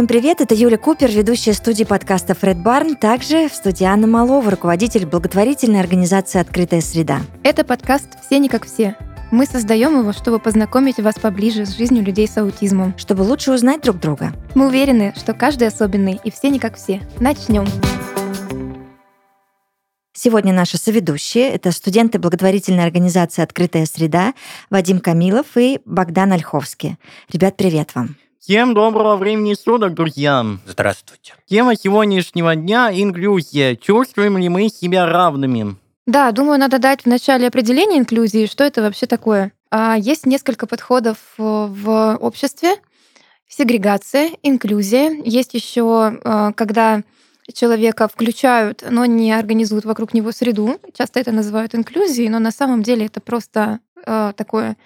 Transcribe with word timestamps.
Всем 0.00 0.08
привет, 0.08 0.40
это 0.40 0.54
Юля 0.54 0.78
Купер, 0.78 1.10
ведущая 1.10 1.52
студии 1.52 1.84
подкаста 1.84 2.34
«Фред 2.34 2.62
Барн», 2.62 2.96
также 2.96 3.50
в 3.50 3.52
студии 3.52 3.84
Анна 3.84 4.06
Малова, 4.06 4.50
руководитель 4.50 5.04
благотворительной 5.04 5.78
организации 5.78 6.40
«Открытая 6.40 6.80
среда». 6.80 7.20
Это 7.42 7.64
подкаст 7.64 8.08
«Все 8.24 8.38
не 8.38 8.48
как 8.48 8.64
все». 8.64 8.96
Мы 9.30 9.44
создаем 9.44 9.98
его, 9.98 10.14
чтобы 10.14 10.38
познакомить 10.38 10.96
вас 11.00 11.16
поближе 11.16 11.66
с 11.66 11.76
жизнью 11.76 12.02
людей 12.02 12.26
с 12.26 12.38
аутизмом. 12.38 12.94
Чтобы 12.96 13.20
лучше 13.24 13.52
узнать 13.52 13.82
друг 13.82 14.00
друга. 14.00 14.32
Мы 14.54 14.68
уверены, 14.68 15.12
что 15.18 15.34
каждый 15.34 15.68
особенный 15.68 16.18
и 16.24 16.30
все 16.30 16.48
не 16.48 16.58
как 16.58 16.78
все. 16.78 17.02
Начнем. 17.18 17.66
Сегодня 20.14 20.54
наши 20.54 20.78
соведущие— 20.78 21.50
это 21.50 21.72
студенты 21.72 22.18
благотворительной 22.18 22.84
организации 22.84 23.42
«Открытая 23.42 23.84
среда» 23.84 24.32
Вадим 24.70 24.98
Камилов 24.98 25.58
и 25.58 25.82
Богдан 25.84 26.32
Ольховский. 26.32 26.96
Ребят, 27.30 27.58
привет 27.58 27.94
вам. 27.94 28.16
Всем 28.40 28.72
доброго 28.72 29.16
времени 29.16 29.52
суток, 29.52 29.92
друзья! 29.92 30.42
Здравствуйте. 30.66 31.34
Тема 31.44 31.76
сегодняшнего 31.76 32.56
дня– 32.56 32.90
инклюзия. 32.92 33.76
Чувствуем 33.76 34.38
ли 34.38 34.48
мы 34.48 34.70
себя 34.70 35.04
равными? 35.04 35.76
Да, 36.06 36.32
думаю, 36.32 36.58
надо 36.58 36.78
дать 36.78 37.02
в 37.02 37.06
начале 37.06 37.48
определение 37.48 37.98
инклюзии, 37.98 38.46
что 38.46 38.64
это 38.64 38.80
вообще 38.80 39.04
такое. 39.04 39.52
А, 39.70 39.94
есть 39.98 40.24
несколько 40.24 40.66
подходов 40.66 41.18
в 41.36 42.16
обществе. 42.18 42.76
Сегрегация, 43.46 44.30
инклюзия. 44.42 45.20
Есть 45.22 45.52
еще, 45.52 46.18
а, 46.24 46.52
когда 46.54 47.02
человека 47.52 48.08
включают, 48.08 48.82
но 48.88 49.04
не 49.04 49.34
организуют 49.34 49.84
вокруг 49.84 50.14
него 50.14 50.32
среду. 50.32 50.80
Часто 50.96 51.20
это 51.20 51.30
называют 51.30 51.74
инклюзией, 51.74 52.30
но 52.30 52.38
на 52.38 52.52
самом 52.52 52.82
деле 52.82 53.04
это 53.04 53.20
просто 53.20 53.80
а, 54.06 54.32
такое 54.32 54.78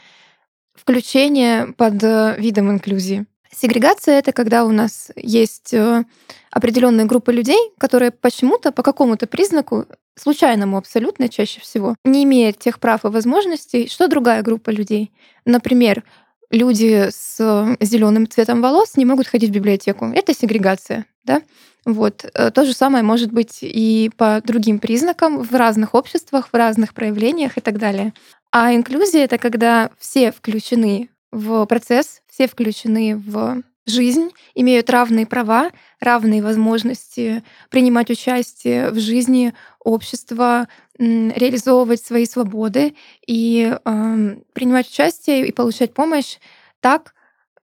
включение 0.74 1.68
под 1.68 2.02
э, 2.02 2.34
видом 2.36 2.68
инклюзии. 2.68 3.26
Сегрегация— 3.56 4.18
это 4.18 4.32
когда 4.32 4.64
у 4.64 4.72
нас 4.72 5.10
есть 5.16 5.72
э, 5.72 6.04
определенная 6.50 7.04
группа 7.04 7.30
людей, 7.30 7.58
которые 7.78 8.10
почему-то, 8.10 8.72
по 8.72 8.82
какому-то 8.82 9.26
признаку, 9.26 9.86
случайному 10.16 10.76
абсолютно 10.76 11.28
чаще 11.28 11.60
всего, 11.60 11.96
не 12.04 12.24
имеют 12.24 12.58
тех 12.58 12.80
прав 12.80 13.04
и 13.04 13.08
возможностей, 13.08 13.88
что 13.88 14.08
другая 14.08 14.42
группа 14.42 14.70
людей. 14.70 15.12
Например, 15.44 16.04
люди 16.50 17.08
с 17.10 17.76
зеленым 17.80 18.28
цветом 18.28 18.60
волос 18.60 18.96
не 18.96 19.04
могут 19.04 19.26
ходить 19.28 19.50
в 19.50 19.54
библиотеку. 19.54 20.06
Это 20.06 20.34
сегрегация. 20.34 21.06
Да? 21.24 21.42
Вот. 21.84 22.24
Э, 22.34 22.50
то 22.50 22.64
же 22.64 22.72
самое 22.72 23.04
может 23.04 23.32
быть 23.32 23.58
и 23.62 24.10
по 24.16 24.40
другим 24.44 24.78
признакам 24.80 25.42
в 25.42 25.52
разных 25.52 25.94
обществах, 25.94 26.48
в 26.52 26.56
разных 26.56 26.92
проявлениях 26.92 27.56
и 27.56 27.60
так 27.60 27.78
далее. 27.78 28.14
А 28.50 28.74
инклюзия— 28.74 29.24
это 29.24 29.38
когда 29.38 29.90
все 29.98 30.32
включены 30.32 31.10
в 31.30 31.66
процесс, 31.66 32.22
все 32.34 32.48
включены 32.48 33.16
в 33.16 33.62
жизнь, 33.86 34.30
имеют 34.54 34.90
равные 34.90 35.24
права, 35.24 35.70
равные 36.00 36.42
возможности 36.42 37.44
принимать 37.70 38.10
участие 38.10 38.90
в 38.90 38.98
жизни 38.98 39.54
общества, 39.78 40.68
реализовывать 40.98 42.00
свои 42.00 42.26
свободы 42.26 42.94
и 43.26 43.72
э, 43.72 44.36
принимать 44.52 44.88
участие 44.88 45.46
и 45.46 45.52
получать 45.52 45.92
помощь 45.92 46.38
так, 46.80 47.14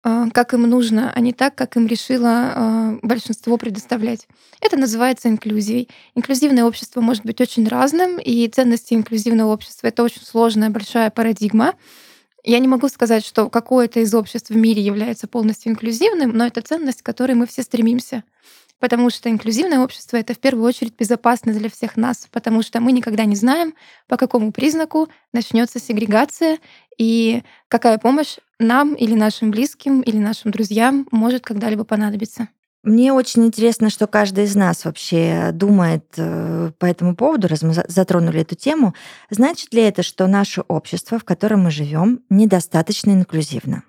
э, 0.03 0.25
как 0.33 0.53
им 0.53 0.63
нужно, 0.63 1.11
а 1.13 1.19
не 1.19 1.33
так, 1.33 1.55
как 1.55 1.75
им 1.75 1.87
решило 1.87 2.53
э, 2.53 2.99
большинство 3.01 3.57
предоставлять. 3.57 4.27
Это 4.61 4.77
называется 4.77 5.27
инклюзией. 5.27 5.89
Инклюзивное 6.15 6.65
общество 6.65 7.01
может 7.01 7.25
быть 7.25 7.41
очень 7.41 7.67
разным, 7.67 8.19
и 8.19 8.47
ценности 8.47 8.93
инклюзивного 8.93 9.51
общества— 9.51 9.87
это 9.87 10.03
очень 10.03 10.21
сложная, 10.21 10.69
большая 10.69 11.09
парадигма. 11.09 11.73
Я 12.43 12.59
не 12.59 12.67
могу 12.67 12.87
сказать, 12.89 13.25
что 13.25 13.49
какое-то 13.49 13.99
из 13.99 14.13
обществ 14.13 14.49
в 14.49 14.55
мире 14.55 14.81
является 14.81 15.27
полностью 15.27 15.71
инклюзивным, 15.71 16.31
но 16.31 16.45
это 16.45 16.61
ценность, 16.61 17.01
к 17.01 17.05
которой 17.05 17.33
мы 17.33 17.45
все 17.45 17.61
стремимся. 17.61 18.23
Потому 18.79 19.11
что 19.11 19.29
инклюзивное 19.29 19.79
общество— 19.79 20.17
это 20.17 20.33
в 20.33 20.39
первую 20.39 20.65
очередь 20.65 20.95
безопасно 20.97 21.53
для 21.53 21.69
всех 21.69 21.97
нас, 21.97 22.27
потому 22.31 22.63
что 22.63 22.81
мы 22.81 22.93
никогда 22.93 23.25
не 23.25 23.35
знаем, 23.35 23.75
по 24.07 24.17
какому 24.17 24.51
признаку 24.51 25.07
начнется 25.33 25.79
сегрегация 25.79 26.57
и 26.97 27.43
какая 27.67 27.99
помощь 27.99 28.37
нам 28.57 28.95
или 28.95 29.13
нашим 29.13 29.51
близким 29.51 30.01
или 30.01 30.17
нашим 30.17 30.49
друзьям 30.49 31.07
может 31.11 31.43
когда-либо 31.43 31.83
понадобиться. 31.83 32.47
Мне 32.83 33.13
очень 33.13 33.45
интересно, 33.45 33.91
что 33.91 34.07
каждый 34.07 34.45
из 34.45 34.55
нас 34.55 34.85
вообще 34.85 35.51
думает 35.53 36.05
э, 36.17 36.71
по 36.79 36.85
этому 36.87 37.15
поводу, 37.15 37.47
раз 37.47 37.61
мы 37.61 37.73
затронули 37.73 38.41
эту 38.41 38.55
тему. 38.55 38.95
Значит 39.29 39.71
ли 39.73 39.83
это, 39.83 40.01
что 40.01 40.25
наше 40.25 40.61
общество, 40.61 41.19
в 41.19 41.23
котором 41.23 41.61
мы 41.61 41.71
живем, 41.71 42.21
недостаточно 42.29 43.11
инклюзивно? 43.11 43.83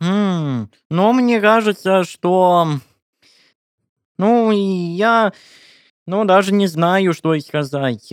М, 0.00 0.70
Ну, 0.88 1.12
мне 1.12 1.40
кажется, 1.40 2.04
что... 2.04 2.68
Ну, 4.18 4.52
я... 4.52 5.32
Ну, 6.06 6.24
даже 6.24 6.52
не 6.52 6.68
знаю, 6.68 7.14
что 7.14 7.38
сказать. 7.40 8.12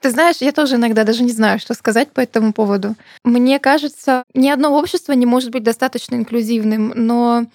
Ты 0.00 0.10
знаешь, 0.10 0.36
я 0.40 0.52
тоже 0.52 0.76
иногда 0.76 1.04
даже 1.04 1.22
не 1.22 1.30
знаю, 1.30 1.58
что 1.60 1.74
сказать 1.74 2.12
по 2.12 2.20
этому 2.20 2.52
поводу. 2.52 2.96
Мне 3.24 3.58
кажется, 3.60 4.24
ни 4.34 4.48
одно 4.48 4.76
общество 4.76 5.12
не 5.12 5.26
может 5.26 5.50
быть 5.50 5.62
достаточно 5.62 6.16
инклюзивным, 6.16 6.92
но 6.94 7.46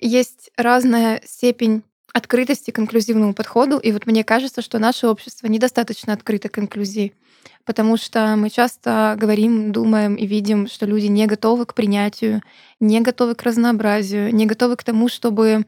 есть 0.00 0.50
разная 0.56 1.22
степень 1.24 1.82
открытости 2.12 2.70
к 2.70 2.78
инклюзивному 2.78 3.34
подходу, 3.34 3.78
и 3.78 3.92
вот 3.92 4.06
мне 4.06 4.24
кажется, 4.24 4.62
что 4.62 4.78
наше 4.78 5.06
общество 5.06 5.46
недостаточно 5.46 6.12
открыто 6.12 6.48
к 6.48 6.58
инклюзии, 6.58 7.14
потому 7.64 7.96
что 7.96 8.34
мы 8.36 8.50
часто 8.50 9.16
говорим, 9.18 9.72
думаем 9.72 10.16
и 10.16 10.26
видим, 10.26 10.66
что 10.66 10.86
люди 10.86 11.06
не 11.06 11.26
готовы 11.26 11.66
к 11.66 11.74
принятию, 11.74 12.42
не 12.80 13.00
готовы 13.00 13.34
к 13.34 13.42
разнообразию, 13.42 14.34
не 14.34 14.46
готовы 14.46 14.76
к 14.76 14.82
тому, 14.82 15.08
чтобы 15.08 15.66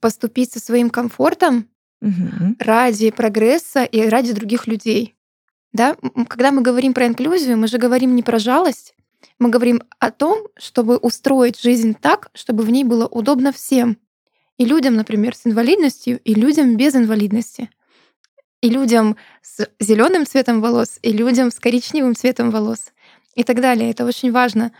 поступить 0.00 0.52
со 0.52 0.60
своим 0.60 0.88
комфортом 0.88 1.68
угу. 2.00 2.56
ради 2.58 3.10
прогресса 3.10 3.84
и 3.84 4.08
ради 4.08 4.32
других 4.32 4.66
людей. 4.66 5.16
Да? 5.72 5.96
Когда 6.28 6.52
мы 6.52 6.62
говорим 6.62 6.94
про 6.94 7.06
инклюзию, 7.06 7.58
мы 7.58 7.68
же 7.68 7.78
говорим 7.78 8.14
не 8.14 8.22
про 8.22 8.38
жалость, 8.38 8.94
мы 9.38 9.50
говорим 9.50 9.82
о 9.98 10.10
том, 10.10 10.46
чтобы 10.56 10.96
устроить 10.96 11.60
жизнь 11.60 11.94
так, 11.94 12.30
чтобы 12.34 12.62
в 12.62 12.70
ней 12.70 12.84
было 12.84 13.06
удобно 13.06 13.52
всем. 13.52 13.98
И 14.58 14.64
людям, 14.64 14.94
например, 14.94 15.34
с 15.34 15.46
инвалидностью, 15.46 16.18
и 16.20 16.34
людям 16.34 16.76
без 16.76 16.94
инвалидности. 16.94 17.70
И 18.62 18.70
людям 18.70 19.16
с 19.42 19.68
зеленым 19.78 20.26
цветом 20.26 20.60
волос, 20.60 20.98
и 21.02 21.12
людям 21.12 21.50
с 21.50 21.58
коричневым 21.60 22.14
цветом 22.14 22.50
волос. 22.50 22.92
И 23.34 23.44
так 23.44 23.60
далее. 23.60 23.90
Это 23.90 24.06
очень 24.06 24.32
важно. 24.32 24.72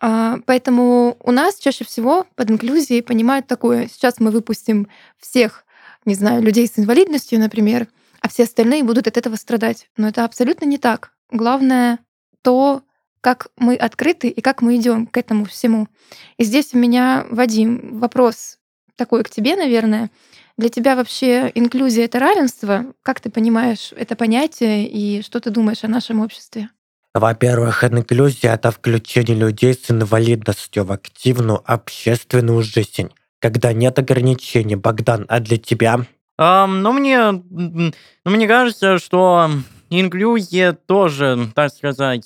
А, 0.00 0.38
поэтому 0.44 1.16
у 1.20 1.32
нас 1.32 1.56
чаще 1.56 1.84
всего 1.84 2.26
под 2.34 2.50
инклюзией 2.50 3.02
понимают 3.02 3.46
такое. 3.46 3.88
Сейчас 3.88 4.20
мы 4.20 4.30
выпустим 4.30 4.88
всех, 5.18 5.64
не 6.04 6.14
знаю, 6.14 6.42
людей 6.42 6.66
с 6.66 6.78
инвалидностью, 6.78 7.38
например, 7.38 7.88
а 8.20 8.28
все 8.28 8.44
остальные 8.44 8.84
будут 8.84 9.06
от 9.06 9.16
этого 9.16 9.36
страдать. 9.36 9.88
Но 9.96 10.08
это 10.08 10.24
абсолютно 10.24 10.66
не 10.66 10.78
так. 10.78 11.12
Главное 11.30 12.00
то, 12.42 12.82
как 13.26 13.48
мы 13.56 13.74
открыты 13.74 14.28
и 14.28 14.40
как 14.40 14.62
мы 14.62 14.76
идем 14.76 15.08
к 15.08 15.16
этому 15.16 15.46
всему. 15.46 15.88
И 16.36 16.44
здесь 16.44 16.74
у 16.74 16.78
меня, 16.78 17.26
Вадим, 17.28 17.98
вопрос 17.98 18.58
такой 18.94 19.24
к 19.24 19.30
тебе, 19.30 19.56
наверное. 19.56 20.12
Для 20.56 20.68
тебя 20.68 20.94
вообще 20.94 21.50
инклюзия— 21.56 22.04
это 22.06 22.20
равенство? 22.20 22.84
Как 23.02 23.18
ты 23.18 23.28
понимаешь 23.28 23.92
это 23.96 24.14
понятие 24.14 24.86
и 24.86 25.22
что 25.22 25.40
ты 25.40 25.50
думаешь 25.50 25.82
о 25.82 25.88
нашем 25.88 26.20
обществе? 26.20 26.68
Во-первых, 27.14 27.82
инклюзия— 27.82 28.52
это 28.54 28.70
включение 28.70 29.36
людей 29.36 29.74
с 29.74 29.90
инвалидностью 29.90 30.84
в 30.84 30.92
активную 30.92 31.60
общественную 31.64 32.62
жизнь, 32.62 33.10
когда 33.40 33.72
нет 33.72 33.98
ограничений. 33.98 34.76
Богдан, 34.76 35.26
а 35.28 35.40
для 35.40 35.56
тебя? 35.56 36.06
А, 36.38 36.68
ну, 36.68 36.92
мне, 36.92 37.32
ну, 37.32 37.92
мне 38.24 38.46
кажется, 38.46 39.00
что 39.00 39.50
инклюзия 39.90 40.74
тоже, 40.74 41.50
так 41.56 41.72
сказать, 41.72 42.24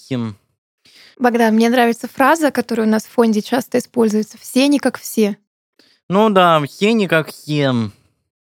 Богдан, 1.19 1.55
мне 1.55 1.69
нравится 1.69 2.09
фраза, 2.09 2.51
которая 2.51 2.87
у 2.87 2.91
нас 2.91 3.05
в 3.05 3.11
фонде 3.11 3.43
часто 3.43 3.79
используется. 3.79 4.39
Все 4.39 4.69
не 4.69 4.79
как 4.79 4.99
все. 4.99 5.37
Ну 6.09 6.31
да, 6.31 6.61
все 6.67 6.93
не 6.93 7.07
как 7.07 7.29
все. 7.29 7.73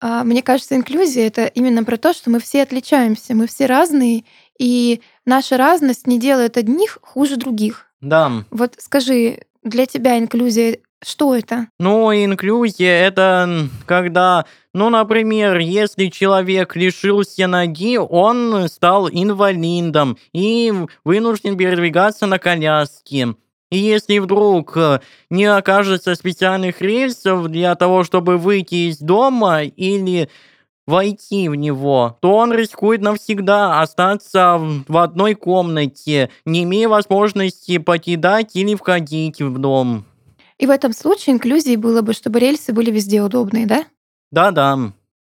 А, 0.01 0.25
мне 0.25 0.43
кажется, 0.43 0.77
инклюзия 0.77 1.27
это 1.27 1.47
именно 1.47 1.85
про 1.85 1.97
то, 1.97 2.13
что 2.13 2.31
мы 2.31 2.39
все 2.39 2.63
отличаемся, 2.63 3.35
мы 3.35 3.47
все 3.47 3.67
разные, 3.67 4.25
и 4.59 5.01
наша 5.25 5.57
разность 5.57 6.07
не 6.07 6.19
делает 6.19 6.57
одних 6.57 6.99
хуже 7.03 7.37
других. 7.37 7.87
Да. 8.01 8.45
Вот 8.51 8.75
скажи, 8.79 9.41
для 9.63 9.87
тебя 9.87 10.19
инклюзия 10.19 10.79
что 11.07 11.35
это? 11.35 11.69
Ну, 11.79 12.13
инклюзия— 12.13 13.07
это 13.07 13.69
когда, 13.87 14.45
ну, 14.75 14.91
например, 14.91 15.59
если 15.59 16.07
человек 16.07 16.75
лишился 16.75 17.47
ноги, 17.47 17.97
он 17.97 18.69
стал 18.69 19.09
инвалидом 19.09 20.19
и 20.33 20.73
вынужден 21.05 21.57
передвигаться 21.57 22.27
на 22.27 22.39
коляске. 22.39 23.37
И 23.71 23.79
если 23.79 24.19
вдруг 24.19 24.77
э, 24.77 25.01
не 25.31 25.45
окажется 25.45 26.15
специальных 26.15 26.81
рельсов 26.81 27.49
для 27.49 27.75
того, 27.75 28.05
чтобы 28.05 28.39
выйти 28.39 28.91
из 28.91 28.99
дома 28.99 29.63
или 29.63 30.29
войти 30.87 31.49
в 31.49 31.55
него, 31.57 32.17
то 32.21 32.37
он 32.37 32.53
рискует 32.53 33.01
навсегда 33.01 33.81
остаться 33.81 34.61
в 34.87 34.97
одной 34.97 35.35
комнате, 35.35 36.31
не 36.45 36.63
имея 36.63 36.89
возможности 36.89 37.79
покидать 37.79 38.55
или 38.55 38.75
входить 38.75 39.43
в 39.43 39.59
дом. 39.59 40.05
И 40.59 40.67
в 40.67 40.71
этом 40.71 40.93
случае 40.93 41.35
инклюзией 41.35 41.77
было 41.77 42.03
бы, 42.03 42.13
чтобы 42.13 42.41
рельсы 42.41 42.73
были 42.73 42.91
везде 42.91 43.23
удобные, 43.23 43.67
да? 43.67 43.85
Да-да. 44.31 44.93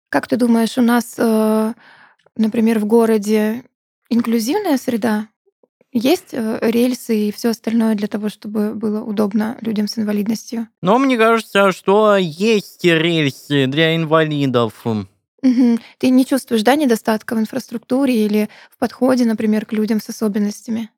Как 0.09 0.27
ты 0.27 0.37
думаешь, 0.37 0.77
у 0.77 0.81
нас, 0.81 1.15
э, 1.17 1.73
например, 2.35 2.79
в 2.79 2.85
городе 2.85 3.63
инклюзивная 4.09 4.77
среда? 4.77 5.27
Есть 5.91 6.33
э, 6.33 6.59
рельсы 6.61 7.29
и 7.29 7.31
все 7.31 7.49
остальное 7.49 7.95
для 7.95 8.07
того, 8.07 8.29
чтобы 8.29 8.73
было 8.75 9.01
удобно 9.01 9.57
людям 9.61 9.87
с 9.87 9.97
инвалидностью? 9.97 10.67
Но 10.81 10.99
мне 10.99 11.17
кажется, 11.17 11.71
что 11.71 12.17
есть 12.17 12.83
рельсы 12.83 13.65
для 13.67 13.95
инвалидов. 13.95 14.85
Мгм. 15.41 15.79
Ты 15.97 16.09
не 16.09 16.25
чувствуешь, 16.25 16.63
да, 16.63 16.75
недостатка 16.75 17.35
в 17.35 17.39
инфраструктуре 17.39 18.25
или 18.25 18.49
в 18.69 18.77
подходе, 18.77 19.25
например, 19.25 19.65
к 19.65 19.73
людям 19.73 19.99
с 20.01 20.09
особенностями? 20.09 20.89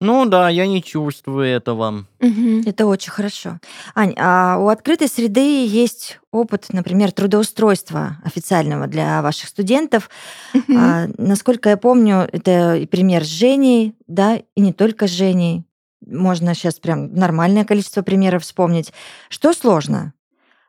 Ну 0.00 0.26
да, 0.26 0.50
я 0.50 0.66
не 0.66 0.82
чувствую 0.82 1.46
этого. 1.46 2.04
Мгм. 2.20 2.62
Это 2.66 2.86
очень 2.86 3.10
хорошо. 3.10 3.58
Ань, 3.94 4.14
а 4.18 4.58
у 4.58 4.68
открытой 4.68 5.08
среды 5.08 5.66
есть 5.66 6.20
опыт, 6.30 6.66
например, 6.70 7.12
трудоустройства 7.12 8.18
официального 8.22 8.88
для 8.88 9.22
ваших 9.22 9.48
студентов. 9.48 10.10
Мгм. 10.52 10.76
А, 10.78 11.06
насколько 11.16 11.70
я 11.70 11.78
помню, 11.78 12.28
это 12.30 12.76
и 12.76 12.86
пример 12.86 13.24
с 13.24 13.28
Женей, 13.28 13.94
да, 14.06 14.36
и 14.36 14.60
не 14.60 14.74
только 14.74 15.06
с 15.06 15.10
Женей. 15.10 15.64
Можно 16.06 16.54
сейчас 16.54 16.78
прям 16.78 17.14
нормальное 17.14 17.64
количество 17.64 18.02
примеров 18.02 18.42
вспомнить. 18.42 18.92
Что 19.30 19.54
сложно? 19.54 20.12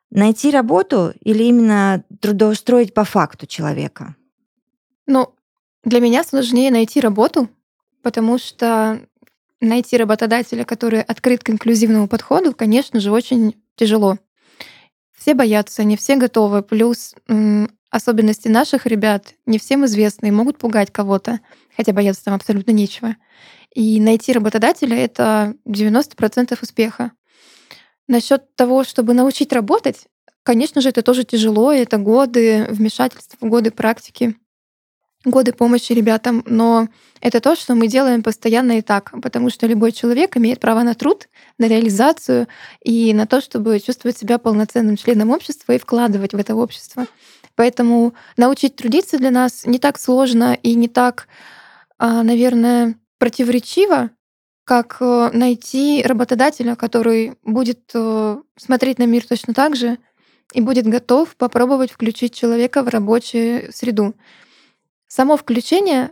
Найти 0.09 0.51
работу 0.51 1.13
или 1.19 1.43
именно 1.43 2.05
трудоустроить 2.21 2.93
по 2.93 3.03
факту 3.03 3.45
человека? 3.45 4.15
Ну, 5.05 5.33
для 5.83 5.99
меня 5.99 6.23
сложнее 6.23 6.71
найти 6.71 7.01
работу, 7.01 7.49
потому 8.01 8.37
что 8.37 9.01
найти 9.61 9.97
работодателя, 9.97 10.63
который 10.63 11.01
открыт 11.01 11.43
к 11.43 11.49
инклюзивному 11.49 12.07
подходу, 12.07 12.53
конечно 12.53 12.99
же, 12.99 13.11
очень 13.11 13.55
тяжело. 13.75 14.17
Все 15.17 15.33
боятся, 15.33 15.83
не 15.83 15.97
все 15.97 16.15
готовы. 16.15 16.61
Плюс 16.61 17.15
особенности 17.89 18.47
наших 18.47 18.85
ребят 18.85 19.33
не 19.45 19.57
всем 19.57 19.85
известны 19.85 20.27
и 20.27 20.31
могут 20.31 20.57
пугать 20.57 20.91
кого-то, 20.91 21.39
хотя 21.75 21.93
бояться 21.93 22.25
там 22.25 22.33
абсолютно 22.33 22.71
нечего. 22.71 23.15
И 23.73 23.99
найти 23.99 24.33
работодателя— 24.33 24.97
это 24.97 25.55
90% 25.65 26.57
успеха. 26.61 27.11
Насчет 28.07 28.55
того, 28.55 28.83
чтобы 28.83 29.13
научить 29.13 29.51
работать, 29.53 30.07
конечно 30.43 30.81
же, 30.81 30.89
это 30.89 31.01
тоже 31.01 31.23
тяжело, 31.23 31.71
это 31.73 31.97
годы 31.97 32.65
вмешательства, 32.69 33.45
годы 33.45 33.71
практики, 33.71 34.35
годы 35.29 35.53
помощи 35.53 35.93
ребятам, 35.93 36.43
но 36.45 36.87
это 37.21 37.39
то, 37.39 37.55
что 37.55 37.75
мы 37.75 37.87
делаем 37.87 38.23
постоянно 38.23 38.77
и 38.77 38.81
так, 38.81 39.11
потому 39.21 39.49
что 39.49 39.67
любой 39.67 39.91
человек 39.91 40.37
имеет 40.37 40.59
право 40.59 40.83
на 40.83 40.93
труд, 40.93 41.27
на 41.57 41.67
реализацию 41.67 42.47
и 42.83 43.13
на 43.13 43.27
то, 43.27 43.41
чтобы 43.41 43.79
чувствовать 43.79 44.17
себя 44.17 44.37
полноценным 44.37 44.97
членом 44.97 45.31
общества 45.31 45.73
и 45.73 45.79
вкладывать 45.79 46.33
в 46.33 46.37
это 46.37 46.55
общество. 46.55 47.07
Поэтому 47.55 48.13
научить 48.37 48.75
трудиться 48.75 49.17
для 49.17 49.31
нас 49.31 49.65
не 49.65 49.79
так 49.79 49.99
сложно 49.99 50.57
и 50.61 50.75
не 50.75 50.87
так, 50.87 51.27
а, 51.97 52.21
наверное, 52.23 52.95
противоречиво, 53.17 54.11
как 54.67 54.97
э, 54.99 55.29
найти 55.31 56.03
работодателя, 56.03 56.75
который 56.75 57.37
будет 57.43 57.89
э, 57.93 58.37
смотреть 58.57 58.99
на 58.99 59.05
мир 59.05 59.25
точно 59.25 59.53
так 59.53 59.77
же 59.77 59.97
и 60.53 60.59
будет 60.59 60.85
готов 60.85 61.35
попробовать 61.37 61.91
включить 61.91 62.35
человека 62.35 62.83
в 62.83 62.89
рабочую 62.89 63.71
среду. 63.71 64.13
Само 65.07 65.37
включение, 65.37 66.11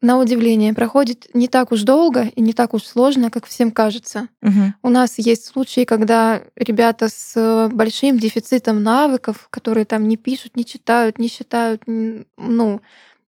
на 0.00 0.18
удивление, 0.18 0.74
проходит 0.74 1.34
не 1.34 1.48
так 1.48 1.72
уж 1.72 1.82
долго 1.82 2.24
и 2.36 2.42
не 2.42 2.52
так 2.52 2.74
уж 2.74 2.84
сложно, 2.84 3.30
как 3.30 3.46
всем 3.46 3.70
кажется. 3.70 4.28
Мгм. 4.42 4.74
У 4.82 4.90
нас 4.90 5.14
есть 5.16 5.46
случаи, 5.46 5.84
когда 5.84 6.42
ребята 6.56 7.08
с 7.08 7.32
э, 7.36 7.68
большим 7.72 8.18
дефицитом 8.18 8.82
навыков, 8.82 9.48
которые 9.50 9.86
там 9.86 10.06
не 10.06 10.18
пишут, 10.18 10.56
не 10.56 10.64
читают, 10.66 11.18
не 11.18 11.28
считают, 11.28 11.82
ну, 11.86 12.82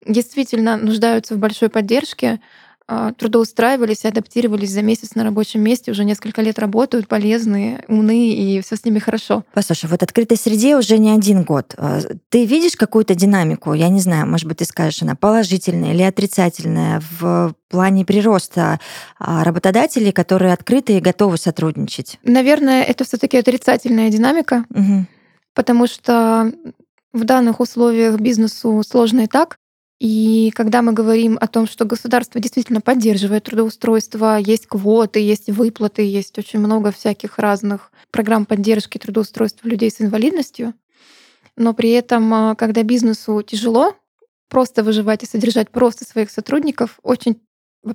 действительно 0.05 0.76
нуждаются 0.76 1.37
в 1.37 1.38
большой 1.38 1.69
поддержке, 1.69 2.40
трудоустраивались 3.19 4.04
и 4.04 4.08
адаптировались 4.08 4.70
за 4.70 4.82
месяц 4.82 5.14
на 5.14 5.25
рабочем 5.25 5.62
месте, 5.62 5.90
уже 5.90 6.04
несколько 6.04 6.42
лет 6.42 6.58
работают, 6.58 7.08
полезные, 7.08 7.84
умные, 7.88 8.34
и 8.34 8.60
все 8.60 8.76
с 8.76 8.84
ними 8.84 8.98
хорошо. 8.98 9.44
Послушай, 9.54 9.86
вот 9.90 10.02
открытой 10.02 10.36
среде 10.36 10.76
уже 10.76 10.98
не 10.98 11.10
один 11.10 11.44
год. 11.44 11.75
А, 11.78 12.00
Ты 12.28 12.44
видишь 12.44 12.76
какую-то 12.76 13.14
динамику? 13.14 13.72
Я 13.72 13.88
не 13.88 14.00
знаю, 14.00 14.26
может 14.26 14.46
быть, 14.46 14.58
ты 14.58 14.64
скажешь, 14.66 15.02
она 15.02 15.14
положительная 15.14 15.94
или 15.94 16.02
отрицательная 16.02 17.02
в 17.20 17.54
плане 17.69 18.04
прироста 18.04 18.78
а, 19.19 19.42
работодателей, 19.44 20.12
которые 20.12 20.52
открыты 20.52 20.96
и 20.98 21.00
готовы 21.00 21.38
сотрудничать? 21.38 22.19
Наверное, 22.22 22.82
это 22.82 23.04
все 23.04 23.16
таки 23.16 23.36
отрицательная 23.38 24.10
динамика, 24.10 24.64
Мгм. 24.70 25.08
потому 25.54 25.86
что 25.86 26.52
в 27.12 27.25
данных 27.25 27.60
условиях 27.60 28.20
бизнесу 28.20 28.82
сложно 28.86 29.22
и 29.22 29.26
так. 29.26 29.56
И 30.00 30.50
когда 30.55 30.82
мы 30.82 30.93
говорим 30.93 31.38
о 31.41 31.46
том, 31.46 31.67
что 31.67 31.85
государство 31.85 32.41
действительно 32.41 32.81
поддерживает 32.81 33.44
трудоустройство, 33.44 34.38
есть 34.38 34.67
квоты, 34.67 35.20
есть 35.20 35.49
выплаты, 35.49 36.02
есть 36.02 36.37
очень 36.38 36.58
много 36.58 36.91
всяких 36.91 37.38
разных 37.38 37.93
программ 38.11 38.44
поддержки 38.44 38.99
трудоустройства 38.99 39.69
людей 39.69 39.91
с 39.91 40.00
инвалидностью, 40.00 40.75
но 41.56 41.73
при 41.75 41.91
этом, 41.91 42.35
а, 42.35 42.55
когда 42.56 42.82
бизнесу 42.82 43.43
тяжело 43.43 43.94
просто 44.49 44.82
выживать 44.82 45.23
и 45.23 45.26
содержать 45.26 45.70
просто 45.70 46.05
своих 46.05 46.31
сотрудников, 46.31 46.99
очень 47.02 47.41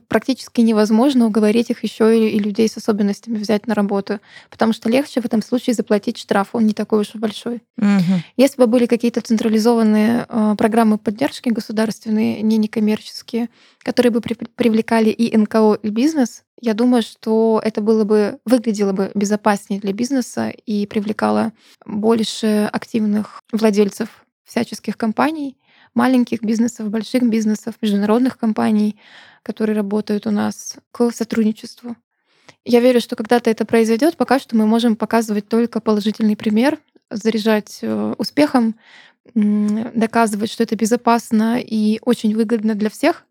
практически 0.08 0.62
невозможно 0.62 1.26
уговорить 1.26 1.70
их 1.70 1.84
еще 1.84 2.18
и, 2.18 2.36
и 2.36 2.40
людей 2.40 2.68
с 2.68 2.78
особенностями 2.78 3.38
взять 3.38 3.68
на 3.68 3.76
работу, 3.76 4.20
потому 4.50 4.74
что 4.74 4.90
легче 4.90 5.22
в 5.22 5.26
этом 5.26 5.42
случае 5.42 5.74
заплатить 5.74 6.18
штраф, 6.18 6.50
он 6.54 6.66
не 6.66 6.74
такой 6.74 7.02
уж 7.02 7.16
и 7.16 7.18
большой. 7.18 7.62
Мгм. 7.78 8.24
Если 8.38 8.58
бы 8.58 8.68
были 8.68 8.86
какие-то 8.86 9.22
централизованные 9.22 10.26
э, 10.28 10.56
программы 10.58 10.98
поддержки 10.98 11.50
государственные, 11.50 12.42
не 12.42 12.58
некоммерческие, 12.58 13.50
которые 13.80 14.12
бы 14.12 14.22
при- 14.22 14.36
привлекали 14.36 15.10
и 15.10 15.36
НКО, 15.36 15.80
и 15.82 15.90
бизнес, 15.90 16.44
я 16.62 16.74
думаю, 16.74 17.04
что 17.04 17.62
это 17.64 17.82
было 17.82 18.04
бы 18.04 18.40
выглядело 18.46 18.92
бы 18.92 19.12
безопаснее 19.16 19.80
для 19.80 19.94
бизнеса 19.94 20.50
и 20.50 20.86
привлекало 20.86 21.54
больше 21.86 22.70
активных 22.72 23.42
владельцев 23.52 24.26
всяческих 24.44 24.98
компаний, 24.98 25.58
маленьких 26.00 26.42
бизнесов, 26.42 26.90
больших 26.90 27.24
бизнесов, 27.24 27.76
международных 27.82 28.38
компаний, 28.38 28.96
которые 29.44 29.76
работают 29.76 30.28
у 30.28 30.32
нас, 30.32 30.78
к 30.92 31.12
сотрудничеству. 31.12 31.98
Я 32.64 32.80
верю, 32.80 33.02
что 33.02 33.16
когда-то 33.16 33.50
это 33.50 33.66
произойдет. 33.66 34.16
Пока 34.16 34.40
что 34.40 34.56
мы 34.56 34.66
можем 34.66 34.96
показывать 34.96 35.50
только 35.50 35.82
положительный 35.82 36.38
пример, 36.38 36.80
заряжать 37.10 37.80
э, 37.82 38.16
успехом, 38.18 38.76
доказывать, 39.36 40.52
что 40.52 40.64
это 40.64 40.76
безопасно 40.76 41.60
и 41.60 42.00
очень 42.02 42.34
выгодно 42.36 42.76
для 42.76 42.90
всех. 42.90 43.26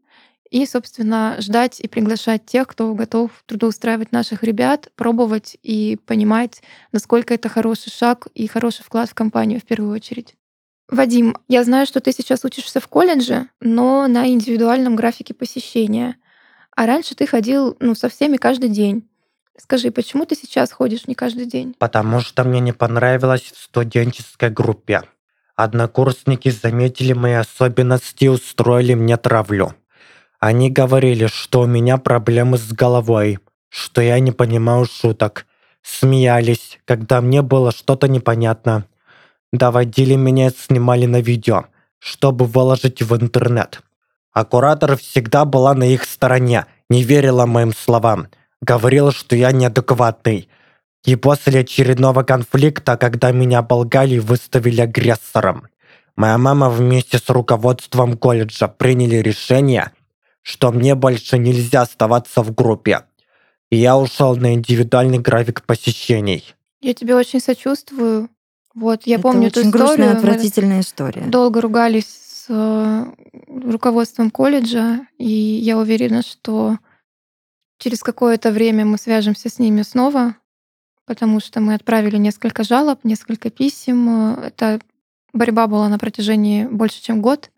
И, 0.50 0.66
собственно, 0.66 1.36
ждать 1.40 1.80
и 1.80 1.88
приглашать 1.88 2.44
тех, 2.46 2.66
кто 2.68 2.94
готов 2.94 3.30
трудоустраивать 3.46 4.12
наших 4.12 4.42
ребят, 4.42 4.90
пробовать 4.94 5.56
и 5.62 5.98
понимать, 6.06 6.62
насколько 6.92 7.34
это 7.34 7.48
хороший 7.48 7.90
шаг 7.90 8.28
и 8.34 8.46
хороший 8.46 8.82
вклад 8.82 9.10
в 9.10 9.14
компанию 9.14 9.60
в 9.60 9.64
первую 9.64 9.92
очередь. 9.94 10.34
Вадим, 10.90 11.36
я 11.48 11.64
знаю, 11.64 11.86
что 11.86 12.00
ты 12.00 12.12
сейчас 12.12 12.44
учишься 12.44 12.80
в 12.80 12.88
колледже, 12.88 13.48
но 13.60 14.06
на 14.08 14.26
индивидуальном 14.28 14.96
графике 14.96 15.34
посещения. 15.34 16.16
А 16.74 16.86
раньше 16.86 17.14
ты 17.14 17.26
ходил 17.26 17.76
ну, 17.80 17.94
со 17.94 18.08
всеми 18.08 18.38
каждый 18.38 18.70
день. 18.70 19.06
Скажи, 19.58 19.90
почему 19.90 20.24
ты 20.24 20.34
сейчас 20.34 20.72
ходишь 20.72 21.06
не 21.06 21.14
каждый 21.14 21.44
день? 21.44 21.74
Потому 21.78 22.20
что 22.20 22.44
мне 22.44 22.60
не 22.60 22.72
понравилось 22.72 23.52
в 23.54 23.62
студенческой 23.62 24.50
группе. 24.50 25.02
Однокурсники 25.56 26.48
заметили 26.50 27.12
мои 27.12 27.32
особенности 27.34 28.24
и 28.24 28.28
устроили 28.28 28.94
мне 28.94 29.16
травлю. 29.16 29.74
Они 30.38 30.70
говорили, 30.70 31.26
что 31.26 31.62
у 31.62 31.66
меня 31.66 31.98
проблемы 31.98 32.56
с 32.56 32.72
головой, 32.72 33.40
что 33.68 34.00
я 34.00 34.20
не 34.20 34.30
понимаю 34.30 34.86
шуток. 34.86 35.46
Смеялись, 35.82 36.78
когда 36.84 37.20
мне 37.20 37.42
было 37.42 37.72
что-то 37.72 38.06
непонятно. 38.06 38.86
Доводили 39.52 40.14
меня 40.14 40.50
снимали 40.50 41.06
на 41.06 41.20
видео, 41.20 41.66
чтобы 41.98 42.44
выложить 42.44 43.02
в 43.02 43.16
интернет. 43.16 43.80
А 44.32 44.44
куратор 44.44 44.96
всегда 44.96 45.44
была 45.44 45.74
на 45.74 45.84
их 45.84 46.04
стороне, 46.04 46.66
не 46.90 47.02
верила 47.02 47.46
моим 47.46 47.72
словам. 47.72 48.28
Говорила, 48.60 49.10
что 49.10 49.36
я 49.36 49.52
неадекватный. 49.52 50.48
И 51.04 51.16
после 51.16 51.60
очередного 51.60 52.22
конфликта, 52.24 52.96
когда 52.96 53.32
меня 53.32 53.60
оболгали 53.60 54.16
и 54.16 54.20
выставили 54.20 54.80
агрессором, 54.80 55.68
моя 56.16 56.36
мама 56.36 56.68
вместе 56.68 57.18
с 57.18 57.28
руководством 57.30 58.18
колледжа 58.18 58.68
приняли 58.68 59.16
решение, 59.16 59.92
что 60.42 60.72
мне 60.72 60.94
больше 60.94 61.38
нельзя 61.38 61.82
оставаться 61.82 62.42
в 62.42 62.54
группе. 62.54 63.02
И 63.70 63.76
я 63.76 63.96
ушел 63.96 64.36
на 64.36 64.54
индивидуальный 64.54 65.18
график 65.18 65.62
посещений. 65.64 66.54
Я 66.80 66.94
тебе 66.94 67.14
очень 67.14 67.40
сочувствую. 67.40 68.28
Вот, 68.78 69.06
я 69.06 69.16
Это 69.16 69.22
помню 69.22 69.48
эту 69.48 69.60
очень 69.60 69.70
грустная, 69.70 69.94
историю. 69.94 70.12
Мы 70.12 70.18
отвратительная 70.18 70.80
история. 70.80 71.22
долго 71.22 71.60
ругались 71.60 72.06
с 72.06 72.46
э, 72.48 73.06
руководством 73.48 74.30
колледжа, 74.30 75.00
и 75.18 75.28
я 75.28 75.78
уверена, 75.78 76.22
что 76.22 76.78
через 77.78 78.02
какое-то 78.02 78.52
время 78.52 78.84
мы 78.84 78.96
свяжемся 78.96 79.48
с 79.48 79.58
ними 79.58 79.82
снова, 79.82 80.36
потому 81.06 81.40
что 81.40 81.60
мы 81.60 81.74
отправили 81.74 82.18
несколько 82.18 82.62
жалоб, 82.62 83.00
несколько 83.02 83.50
писем. 83.50 84.34
Это 84.34 84.80
борьба 85.32 85.66
была 85.66 85.88
на 85.88 85.98
протяжении 85.98 86.64
больше, 86.66 87.02
чем 87.02 87.20
год. 87.20 87.50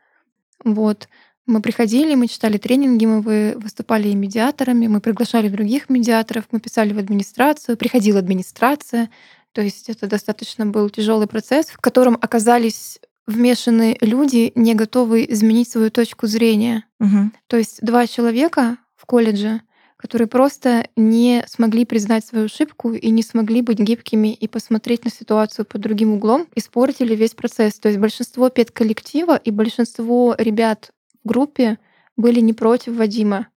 Вот. 0.64 1.08
Мы 1.46 1.60
приходили, 1.60 2.14
мы 2.14 2.28
читали 2.28 2.58
тренинги, 2.58 3.04
мы 3.06 3.56
выступали 3.56 4.08
и 4.08 4.14
медиаторами, 4.14 4.86
мы 4.86 5.00
приглашали 5.00 5.48
других 5.48 5.90
медиаторов, 5.90 6.44
мы 6.52 6.60
писали 6.60 6.92
в 6.92 6.98
администрацию, 6.98 7.76
приходила 7.76 8.20
администрация. 8.20 9.10
То 9.52 9.62
есть 9.62 9.88
это 9.88 10.06
достаточно 10.06 10.66
был 10.66 10.90
тяжелый 10.90 11.26
процесс, 11.26 11.66
в 11.66 11.78
котором 11.78 12.16
оказались 12.20 13.00
вмешаны 13.26 13.96
люди, 14.00 14.52
не 14.54 14.74
готовые 14.74 15.32
изменить 15.32 15.70
свою 15.70 15.90
точку 15.90 16.26
зрения. 16.26 16.84
Угу. 16.98 17.32
То 17.46 17.56
есть 17.56 17.80
два 17.82 18.06
человека 18.06 18.78
в 18.96 19.06
колледже, 19.06 19.62
которые 19.96 20.28
просто 20.28 20.88
не 20.96 21.44
смогли 21.46 21.84
признать 21.84 22.24
свою 22.24 22.46
ошибку 22.46 22.92
и 22.92 23.10
не 23.10 23.22
смогли 23.22 23.60
быть 23.62 23.78
гибкими 23.78 24.32
и 24.32 24.48
посмотреть 24.48 25.04
на 25.04 25.10
ситуацию 25.10 25.66
под 25.66 25.80
другим 25.82 26.14
углом, 26.14 26.46
испортили 26.54 27.14
весь 27.14 27.34
процесс. 27.34 27.78
То 27.78 27.88
есть 27.88 28.00
большинство 28.00 28.48
педколлектива 28.48 29.36
и 29.36 29.50
большинство 29.50 30.34
ребят 30.38 30.90
в 31.22 31.28
группе 31.28 31.78
были 32.16 32.40
не 32.40 32.52
против 32.52 32.96
Вадима 32.96 33.48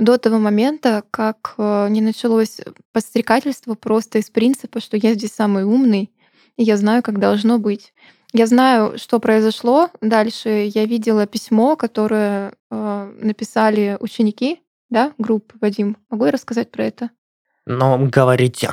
до 0.00 0.18
того 0.18 0.38
момента, 0.38 1.04
как 1.10 1.54
э, 1.58 1.88
не 1.90 2.00
началось 2.00 2.60
подстрекательство 2.92 3.74
просто 3.74 4.18
из 4.18 4.30
принципа, 4.30 4.80
что 4.80 4.96
я 4.96 5.14
здесь 5.14 5.32
самый 5.32 5.64
умный, 5.64 6.10
и 6.56 6.64
я 6.64 6.76
знаю, 6.76 7.02
как 7.02 7.20
должно 7.20 7.58
быть. 7.58 7.92
Я 8.32 8.46
знаю, 8.46 8.96
что 8.98 9.18
произошло. 9.18 9.90
Дальше 10.00 10.70
я 10.72 10.86
видела 10.86 11.26
письмо, 11.26 11.76
которое 11.76 12.54
э, 12.70 13.12
написали 13.20 13.96
ученики, 14.00 14.60
да, 14.88 15.12
группы. 15.18 15.56
Вадим, 15.60 15.96
могу 16.08 16.26
я 16.26 16.30
рассказать 16.32 16.70
про 16.70 16.84
это? 16.84 17.10
Ну, 17.66 18.08
говорите. 18.08 18.70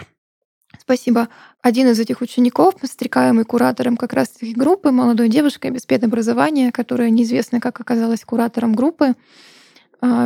Спасибо. 0.80 1.28
Один 1.62 1.88
из 1.88 2.00
этих 2.00 2.22
учеников, 2.22 2.76
подстрекаемый 2.80 3.46
куратором 3.46 3.98
как 3.98 4.14
раз 4.14 4.30
таки 4.30 4.54
группы, 4.54 4.92
молодой 4.92 5.28
девушкой 5.28 5.72
без 5.72 5.86
педобразования, 5.86 6.72
которая 6.72 7.10
неизвестно 7.10 7.60
как 7.60 7.80
оказалась 7.82 8.24
куратором 8.24 8.74
группы, 8.74 9.16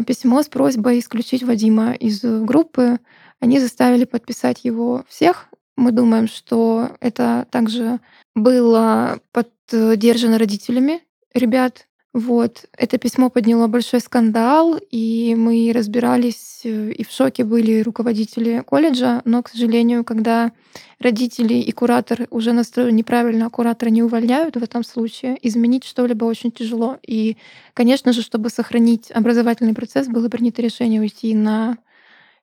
письмо 0.05 0.43
с 0.43 0.47
просьбой 0.47 0.99
исключить 0.99 1.43
Вадима 1.43 1.93
из 1.93 2.21
группы. 2.21 2.99
Они 3.39 3.59
заставили 3.59 4.05
подписать 4.05 4.63
его 4.63 5.03
всех, 5.07 5.51
мы 5.81 5.91
думаем, 5.91 6.27
что 6.27 6.91
это 6.99 7.47
также 7.49 7.99
было 8.35 9.19
поддержано 9.31 10.37
родителями 10.37 11.01
ребят. 11.33 11.87
Вот. 12.13 12.65
Это 12.77 12.98
письмо 12.98 13.30
подняло 13.30 13.68
большой 13.68 14.01
скандал, 14.01 14.77
и 14.91 15.34
мы 15.38 15.72
разбирались, 15.74 16.60
э, 16.65 16.91
и 16.91 17.06
в 17.06 17.10
шоке 17.12 17.46
были 17.46 17.80
руководители 17.82 18.63
колледжа, 18.68 19.22
но, 19.24 19.41
к 19.41 19.48
сожалению, 19.48 20.03
когда 20.03 20.51
родители 21.00 21.53
и 21.53 21.72
куратор 21.72 22.27
уже 22.30 22.51
настроены 22.51 22.98
неправильно, 22.98 23.46
а 23.46 23.50
куратора 23.50 23.89
не 23.89 24.03
увольняют 24.03 24.58
в 24.58 24.63
этом 24.63 24.84
случае, 24.84 25.38
изменить 25.41 25.86
что-либо 25.86 26.25
очень 26.25 26.51
тяжело. 26.51 26.98
И, 27.01 27.38
конечно 27.74 28.12
же, 28.12 28.22
чтобы 28.22 28.50
сохранить 28.50 29.10
образовательный 29.12 29.74
процесс, 29.74 30.08
было 30.08 30.27
принято 30.27 30.62
решение 30.62 31.00
уйти 31.00 31.34
на 31.34 31.77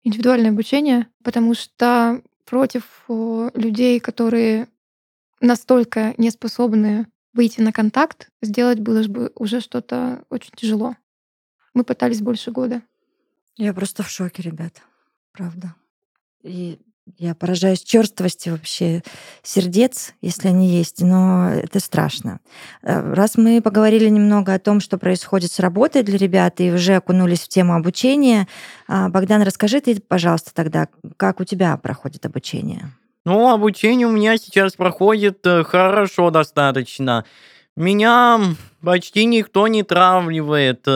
индивидуальное 0.03 0.51
обучение, 0.51 1.09
потому 1.23 1.53
что 1.53 2.23
против 2.47 3.05
людей, 3.53 4.01
которые 4.01 4.69
настолько 5.43 6.15
не 6.17 6.31
способны 6.31 7.07
выйти 7.39 7.61
на 7.61 7.73
контакт, 7.73 8.31
сделать 8.43 8.81
было 8.81 9.05
бы 9.05 9.31
уже 9.37 9.61
что-то 9.61 10.25
очень 10.29 10.51
тяжело. 10.57 10.97
Мы 11.73 11.85
пытались 11.85 12.21
больше 12.21 12.51
года. 12.51 12.83
Я 13.57 13.73
просто 13.73 14.03
в 14.03 14.11
шоке, 14.11 14.43
ребят. 14.43 14.83
Правда. 15.33 15.77
И 16.43 16.81
я 17.17 17.37
поражаюсь 17.37 17.85
черствости 17.85 18.49
вообще 18.49 19.05
сердец, 19.45 20.15
если 20.21 20.49
они 20.49 20.69
есть, 20.69 21.01
но 21.01 21.51
это 21.51 21.79
страшно. 21.79 22.41
Э, 22.83 23.13
раз 23.15 23.37
мы 23.37 23.63
поговорили 23.63 24.09
немного 24.09 24.53
о 24.53 24.59
том, 24.59 24.81
что 24.81 24.99
происходит 24.99 25.53
с 25.53 25.61
работой 25.61 26.03
для 26.03 26.19
ребят, 26.19 26.61
и 26.61 26.73
уже 26.73 26.97
окунулись 26.97 27.43
в 27.43 27.49
тему 27.49 27.75
обучения, 27.77 28.49
а, 28.89 29.11
Богдан, 29.11 29.43
расскажи 29.43 29.81
ты, 29.81 30.01
пожалуйста, 30.01 30.53
тогда, 30.53 30.89
как 31.17 31.39
у 31.39 31.45
тебя 31.45 31.77
проходит 31.77 32.27
обучение? 32.27 32.91
Ну, 33.25 33.51
обучение 33.51 34.07
у 34.07 34.13
меня 34.13 34.37
сейчас 34.39 34.75
проходит 34.75 35.47
э, 35.47 35.65
хорошо 35.65 36.31
достаточно. 36.31 37.25
Меня 37.77 38.41
почти 38.83 39.25
никто 39.25 39.69
не 39.69 39.83
травливает. 39.83 40.87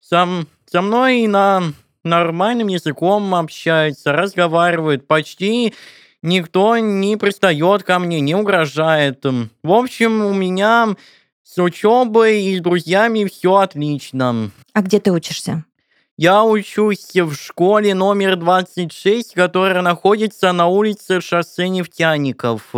Сам, 0.00 0.46
со 0.66 0.82
мной 0.82 1.26
на 1.26 1.72
нормальным 2.04 2.68
языком 2.68 3.34
общается, 3.34 4.12
разговаривает, 4.12 5.06
почти 5.06 5.74
никто 6.22 6.76
не 6.78 7.16
пристает 7.16 7.82
ко 7.82 7.98
мне, 7.98 8.20
не 8.20 8.34
угрожает. 8.34 9.24
В 9.24 9.72
общем, 9.72 10.24
у 10.24 10.32
меня 10.32 10.94
с 11.42 11.60
учебой 11.60 12.44
и 12.44 12.58
с 12.58 12.60
друзьями 12.60 13.24
все 13.24 13.56
отлично. 13.56 14.50
А 14.72 14.82
где 14.82 15.00
ты 15.00 15.10
учишься? 15.10 15.64
Я 16.20 16.44
учусь 16.44 17.14
в 17.14 17.32
школе 17.32 17.94
номер 17.94 18.36
26, 18.36 19.32
которая 19.32 19.80
находится 19.80 20.52
на 20.52 20.66
улице 20.66 21.22
шоссе 21.22 21.70
нефтяников, 21.70 22.74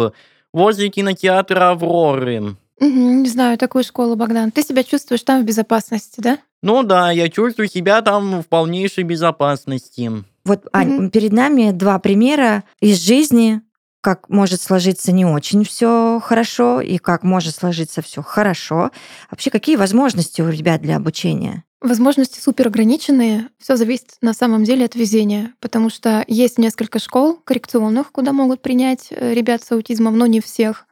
возле 0.52 0.90
кинотеатра 0.90 1.70
«Авроры». 1.70 2.54
Не 2.78 3.28
знаю 3.28 3.58
такую 3.58 3.82
школу, 3.82 4.14
Богдан. 4.14 4.52
Ты 4.52 4.62
себя 4.62 4.84
чувствуешь 4.84 5.24
там 5.24 5.42
в 5.42 5.44
безопасности, 5.44 6.20
да? 6.20 6.38
Ну 6.62 6.84
да, 6.84 7.10
я 7.10 7.28
чувствую 7.28 7.66
себя 7.66 8.00
там 8.02 8.42
в 8.42 8.46
полнейшей 8.46 9.02
безопасности. 9.02 10.12
Вот, 10.44 10.68
Ань, 10.72 10.98
угу. 10.98 11.10
перед 11.10 11.32
нами 11.32 11.72
два 11.72 11.98
примера 11.98 12.62
из 12.78 13.04
жизни, 13.04 13.60
как 14.02 14.28
может 14.28 14.60
сложиться 14.60 15.10
не 15.10 15.24
очень 15.24 15.64
все 15.64 16.20
хорошо 16.22 16.80
и 16.80 16.98
как 16.98 17.24
может 17.24 17.56
сложиться 17.56 18.02
все 18.02 18.22
хорошо. 18.22 18.92
Вообще, 19.32 19.50
какие 19.50 19.74
возможности 19.74 20.42
у 20.42 20.48
ребят 20.48 20.80
для 20.80 20.96
обучения? 20.96 21.64
Возможности 21.82 22.38
супер 22.38 22.68
ограниченные. 22.68 23.48
Все 23.58 23.74
зависит 23.74 24.16
на 24.20 24.34
самом 24.34 24.62
деле 24.62 24.84
от 24.84 24.94
везения, 24.94 25.52
потому 25.58 25.90
что 25.90 26.24
есть 26.28 26.56
несколько 26.56 27.00
школ 27.00 27.34
коррекционных, 27.34 28.12
куда 28.12 28.32
могут 28.32 28.62
принять 28.62 29.08
э, 29.10 29.34
ребят 29.34 29.64
с 29.64 29.72
аутизмом, 29.72 30.16
но 30.16 30.26
не 30.26 30.40
всех. 30.40 30.86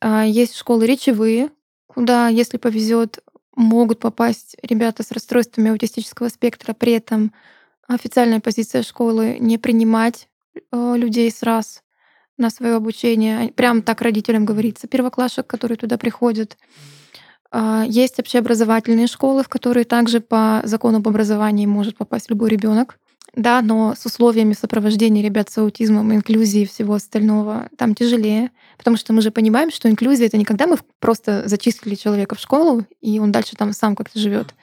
А, 0.00 0.24
есть 0.24 0.56
школы 0.56 0.86
речевые, 0.86 1.50
куда, 1.86 2.28
если 2.28 2.56
повезет, 2.56 3.18
могут 3.54 3.98
попасть 3.98 4.56
ребята 4.62 5.02
с 5.02 5.12
расстройствами 5.12 5.70
аутистического 5.70 6.28
спектра, 6.30 6.72
при 6.72 6.92
этом 6.92 7.34
официальная 7.86 8.40
позиция 8.40 8.82
школы 8.82 9.36
не 9.38 9.58
принимать 9.58 10.28
э, 10.54 10.94
людей 10.96 11.30
с 11.30 11.42
раз 11.42 11.82
на 12.38 12.48
свое 12.48 12.76
обучение. 12.76 13.52
Прям 13.52 13.82
так 13.82 14.00
родителям 14.00 14.46
говорится, 14.46 14.88
первоклашек, 14.88 15.46
которые 15.46 15.76
туда 15.76 15.98
приходят. 15.98 16.56
А, 17.56 17.84
есть 17.86 18.18
общеобразовательные 18.18 19.06
школы, 19.06 19.44
в 19.44 19.48
которые 19.48 19.84
также 19.84 20.18
по 20.18 20.60
закону 20.64 20.98
об 20.98 21.06
образовании 21.06 21.66
может 21.66 21.96
попасть 21.96 22.28
любой 22.28 22.50
ребенок 22.50 22.98
да, 23.36 23.62
но 23.62 23.94
с 23.98 24.06
условиями 24.06 24.52
сопровождения 24.52 25.22
ребят 25.22 25.50
с 25.50 25.58
аутизмом, 25.58 26.14
инклюзии 26.14 26.62
и 26.62 26.66
всего 26.66 26.94
остального 26.94 27.68
там 27.76 27.94
тяжелее, 27.94 28.50
потому 28.78 28.96
что 28.96 29.12
мы 29.12 29.22
же 29.22 29.30
понимаем, 29.30 29.70
что 29.70 29.90
инклюзия— 29.90 30.26
это 30.28 30.36
не 30.36 30.44
когда 30.44 30.66
мы 30.66 30.78
просто 31.00 31.42
зачислили 31.46 31.96
человека 31.96 32.36
в 32.36 32.40
школу, 32.40 32.86
и 33.00 33.18
он 33.18 33.32
дальше 33.32 33.56
там 33.56 33.72
сам 33.72 33.96
как-то 33.96 34.18
живет. 34.18 34.54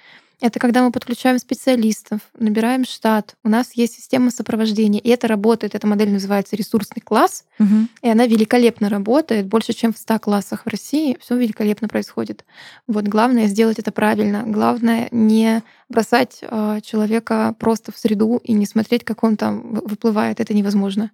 Это 0.41 0.59
когда 0.59 0.81
мы 0.81 0.91
подключаем 0.91 1.37
специалистов, 1.37 2.21
набираем 2.37 2.83
штат, 2.83 3.35
у 3.43 3.49
нас 3.49 3.73
есть 3.75 3.93
система 3.93 4.31
сопровождения, 4.31 4.99
и 4.99 5.09
это 5.09 5.27
работает. 5.27 5.75
Эта 5.75 5.85
модель 5.85 6.09
называется 6.09 6.55
ресурсный 6.55 7.01
класс, 7.01 7.45
угу. 7.59 7.87
и 8.01 8.09
она 8.09 8.25
великолепно 8.25 8.89
работает, 8.89 9.45
больше, 9.45 9.73
чем 9.73 9.93
в 9.93 9.99
100 9.99 10.17
классах 10.17 10.65
в 10.65 10.67
России. 10.67 11.15
Все 11.21 11.37
великолепно 11.37 11.87
происходит. 11.87 12.43
Вот 12.87 13.07
главное 13.07 13.45
сделать 13.45 13.77
это 13.77 13.91
правильно. 13.91 14.43
Главное 14.47 15.09
не 15.11 15.61
бросать 15.89 16.39
э, 16.41 16.79
человека 16.83 17.55
просто 17.59 17.91
в 17.91 17.99
среду 17.99 18.41
и 18.43 18.53
не 18.53 18.65
смотреть, 18.65 19.03
как 19.03 19.23
он 19.23 19.37
там 19.37 19.75
выплывает. 19.75 20.39
Это 20.39 20.55
невозможно. 20.55 21.11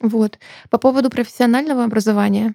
Вот. 0.00 0.38
По 0.70 0.78
поводу 0.78 1.10
профессионального 1.10 1.84
образования. 1.84 2.54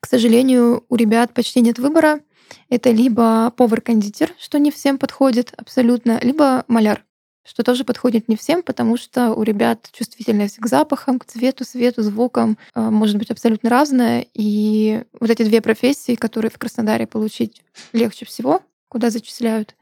К 0.00 0.06
сожалению, 0.06 0.84
у 0.88 0.96
ребят 0.96 1.32
почти 1.32 1.60
нет 1.60 1.78
выбора. 1.78 2.20
Это 2.68 2.90
либо 2.90 3.52
повар-кондитер, 3.56 4.32
что 4.38 4.58
не 4.58 4.70
всем 4.70 4.98
подходит 4.98 5.52
абсолютно, 5.56 6.18
либо 6.22 6.64
маляр, 6.68 7.04
что 7.44 7.62
тоже 7.62 7.84
подходит 7.84 8.28
не 8.28 8.36
всем, 8.36 8.62
потому 8.62 8.96
что 8.96 9.32
у 9.32 9.42
ребят 9.42 9.88
чувствительность 9.92 10.58
к 10.58 10.66
запахам, 10.66 11.18
к 11.18 11.24
цвету, 11.24 11.64
свету, 11.64 12.02
звукам 12.02 12.58
э, 12.74 12.80
может 12.90 13.16
быть 13.18 13.30
абсолютно 13.30 13.70
разная. 13.70 14.26
И 14.34 15.04
вот 15.20 15.30
эти 15.30 15.44
две 15.44 15.60
профессии, 15.60 16.16
которые 16.16 16.50
в 16.50 16.58
Краснодаре 16.58 17.06
получить 17.06 17.62
легче 17.92 18.24
всего, 18.26 18.62
куда 18.88 19.10
зачисляют, 19.10 19.74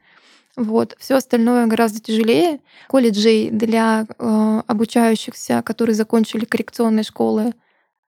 вот. 0.55 0.95
Все 0.99 1.15
остальное 1.15 1.67
гораздо 1.67 1.99
тяжелее. 1.99 2.61
Колледжей 2.87 3.49
для 3.49 4.05
э, 4.07 4.61
обучающихся, 4.67 5.61
которые 5.63 5.95
закончили 5.95 6.45
коррекционные 6.45 7.03
школы, 7.03 7.53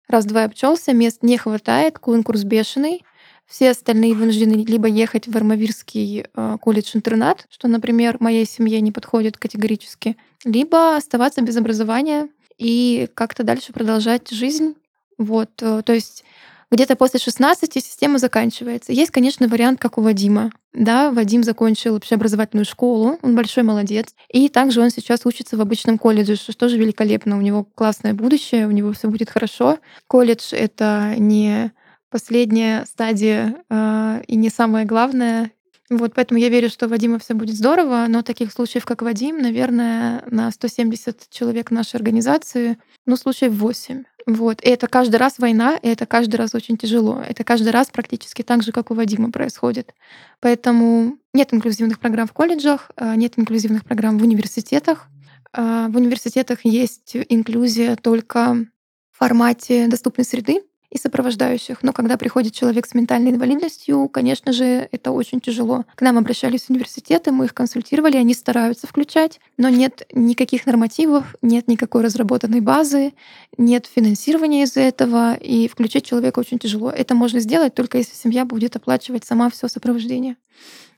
раз-два 0.08 0.46
обчелся, 0.46 0.94
мест 0.94 1.24
не 1.24 1.38
хватает, 1.38 2.00
конкурс 2.00 2.44
бешеный. 2.44 3.04
Все 3.48 3.72
остальные 3.72 4.14
вынуждены 4.14 4.64
либо 4.64 4.88
ехать 4.88 5.28
в 5.28 5.36
Армавирский 5.36 6.26
э, 6.26 6.58
колледж-интернат, 6.60 7.46
что, 7.50 7.68
например, 7.70 8.18
моей 8.20 8.46
семье 8.46 8.82
не 8.82 8.92
подходит 8.92 9.38
категорически, 9.38 10.18
либо 10.44 10.98
оставаться 10.98 11.42
без 11.42 11.56
образования 11.56 12.28
и 12.58 13.08
как-то 13.14 13.44
дальше 13.44 13.72
продолжать 13.72 14.30
жизнь. 14.30 14.76
Вот, 15.18 15.50
э, 15.62 15.82
то 15.86 15.94
есть 15.94 16.26
где-то 16.70 16.98
после 16.98 17.20
16 17.22 17.74
система 17.76 18.18
заканчивается. 18.18 18.92
Есть, 18.92 19.12
конечно, 19.12 19.48
вариант, 19.48 19.80
как 19.80 19.98
у 19.98 20.02
Вадима. 20.02 20.52
Да, 20.74 21.12
Вадим 21.12 21.44
закончил 21.44 21.96
общеобразовательную 21.96 22.66
школу, 22.66 23.18
он 23.22 23.36
большой 23.36 23.64
молодец. 23.64 24.14
И 24.30 24.50
также 24.50 24.82
он 24.82 24.90
сейчас 24.90 25.26
учится 25.26 25.56
в 25.56 25.62
обычном 25.62 25.98
колледже, 25.98 26.36
что 26.36 26.56
тоже 26.56 26.78
великолепно. 26.78 27.38
У 27.38 27.42
него 27.42 27.64
классное 27.64 28.14
будущее, 28.14 28.68
у 28.68 28.72
него 28.72 28.92
все 28.92 29.08
будет 29.08 29.30
хорошо. 29.30 29.80
Колледж— 30.08 30.50
это 30.54 31.16
не 31.18 31.72
последняя 32.10 32.86
стадия 32.86 33.64
э, 33.70 34.24
и 34.28 34.36
не 34.36 34.50
самое 34.50 34.86
главное. 34.86 35.52
Вот, 35.90 36.14
поэтому 36.14 36.40
я 36.40 36.50
верю, 36.50 36.70
что 36.70 36.90
Вадима 36.90 37.18
все 37.18 37.34
будет 37.34 37.56
здорово, 37.56 38.06
но 38.10 38.22
таких 38.22 38.52
случаев, 38.52 38.86
как 38.86 39.02
Вадим, 39.02 39.38
наверное, 39.38 40.24
на 40.30 40.52
170 40.52 41.30
человек 41.30 41.72
нашей 41.72 41.96
организации, 41.96 42.78
ну, 43.06 43.16
случаев 43.16 43.54
8. 43.54 44.04
Вот. 44.28 44.62
И 44.62 44.68
это 44.68 44.88
каждый 44.88 45.16
раз 45.16 45.40
война, 45.40 45.78
и 45.82 45.88
это 45.88 46.06
каждый 46.06 46.36
раз 46.36 46.54
очень 46.54 46.78
тяжело. 46.78 47.24
Это 47.26 47.46
каждый 47.46 47.70
раз 47.70 47.88
практически 47.90 48.42
так 48.42 48.62
же, 48.62 48.74
как 48.74 48.92
у 48.92 48.94
Вадима 48.94 49.32
происходит. 49.32 49.94
Поэтому 50.42 51.18
нет 51.34 51.54
инклюзивных 51.54 52.00
программ 52.00 52.28
в 52.28 52.34
колледжах, 52.34 52.92
а, 52.98 53.16
нет 53.16 53.34
инклюзивных 53.38 53.86
программ 53.86 54.18
в 54.18 54.24
университетах. 54.24 55.08
А, 55.54 55.88
в 55.88 55.96
университетах 55.96 56.66
есть 56.66 57.16
инклюзия 57.16 57.96
только 57.96 58.66
в 59.12 59.18
формате 59.18 59.88
доступной 59.88 60.26
среды, 60.26 60.62
и 60.90 60.98
сопровождающих. 60.98 61.84
Но 61.84 61.92
когда 61.92 62.18
приходит 62.18 62.54
человек 62.54 62.86
с 62.86 62.94
ментальной 62.94 63.32
инвалидностью, 63.32 64.08
конечно 64.08 64.54
же, 64.54 64.88
это 64.92 65.12
очень 65.12 65.42
тяжело. 65.42 65.86
К 65.96 66.02
нам 66.02 66.18
обращались 66.18 66.70
университеты, 66.70 67.32
мы 67.32 67.46
их 67.46 67.54
консультировали, 67.54 68.16
они 68.16 68.34
стараются 68.34 68.88
включать, 68.88 69.40
но 69.58 69.70
нет 69.70 70.08
никаких 70.14 70.66
нормативов, 70.66 71.36
нет 71.42 71.68
никакой 71.68 72.04
разработанной 72.04 72.62
базы, 72.62 73.14
нет 73.58 73.86
финансирования 73.86 74.64
из-за 74.64 74.82
этого, 74.82 75.34
и 75.36 75.68
включить 75.68 76.06
человека 76.06 76.40
очень 76.40 76.60
тяжело. 76.60 76.90
Это 76.90 77.16
можно 77.16 77.40
сделать 77.40 77.74
только 77.74 77.98
если 77.98 78.16
семья 78.16 78.46
будет 78.46 78.76
оплачивать 78.76 79.26
сама 79.26 79.50
все 79.50 79.68
сопровождение. 79.68 80.38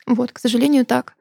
Вот, 0.05 0.31
к 0.31 0.39
сожалению, 0.39 0.85
так. 0.85 1.15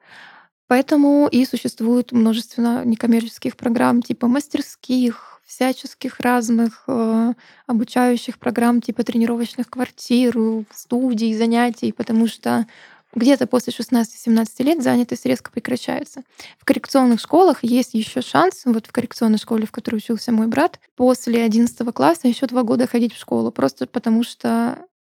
Поэтому 0.67 1.27
и 1.31 1.45
существует 1.45 2.11
множество 2.11 2.83
некоммерческих 2.85 3.57
программ 3.57 4.03
типа 4.03 4.27
мастерских, 4.27 5.38
всяческих 5.49 6.19
разных 6.19 6.83
э, 6.87 7.33
обучающих 7.65 8.37
программ 8.37 8.81
типа 8.81 9.03
тренировочных 9.03 9.67
квартир, 9.67 10.37
студий, 10.71 11.35
занятий, 11.35 11.91
потому 11.91 12.27
что 12.27 12.67
где-то 13.15 13.47
после 13.47 13.73
16-17 13.73 14.63
лет 14.63 14.83
занятость 14.83 15.25
резко 15.25 15.49
прекращается. 15.49 16.21
В 16.59 16.65
коррекционных 16.65 17.19
школах 17.19 17.63
есть 17.63 17.95
еще 17.95 18.21
шанс, 18.21 18.61
вот 18.65 18.85
в 18.85 18.91
коррекционной 18.91 19.39
школе, 19.39 19.65
в 19.65 19.71
которой 19.71 19.95
учился 19.95 20.31
мой 20.31 20.45
брат, 20.45 20.79
после 20.95 21.43
11 21.43 21.93
класса 21.95 22.27
еще 22.27 22.45
два 22.45 22.61
года 22.61 22.85
ходить 22.85 23.15
в 23.15 23.19
школу, 23.19 23.51
просто 23.51 23.87
потому 23.87 24.23
что 24.23 24.77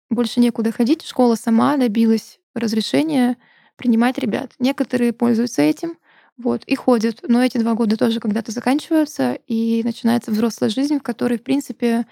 больше 0.09 0.39
некуда 0.39 0.71
ходить. 0.71 1.05
Школа 1.05 1.35
сама 1.35 1.75
добилась 1.75 2.39
разрешения 2.53 3.35
принимать 3.75 4.17
ребят. 4.17 4.53
Некоторые 4.59 5.11
пользуются 5.11 5.61
этим, 5.61 5.97
вот, 6.41 6.63
и 6.65 6.75
ходят. 6.75 7.19
Но 7.27 7.43
эти 7.43 7.57
два 7.57 7.73
года 7.73 7.97
тоже 7.97 8.19
когда-то 8.19 8.51
заканчиваются, 8.51 9.37
и 9.47 9.81
начинается 9.83 10.31
взрослая 10.31 10.69
жизнь, 10.69 10.99
в 10.99 11.03
которой, 11.03 11.37
в 11.37 11.43
принципе, 11.43 12.05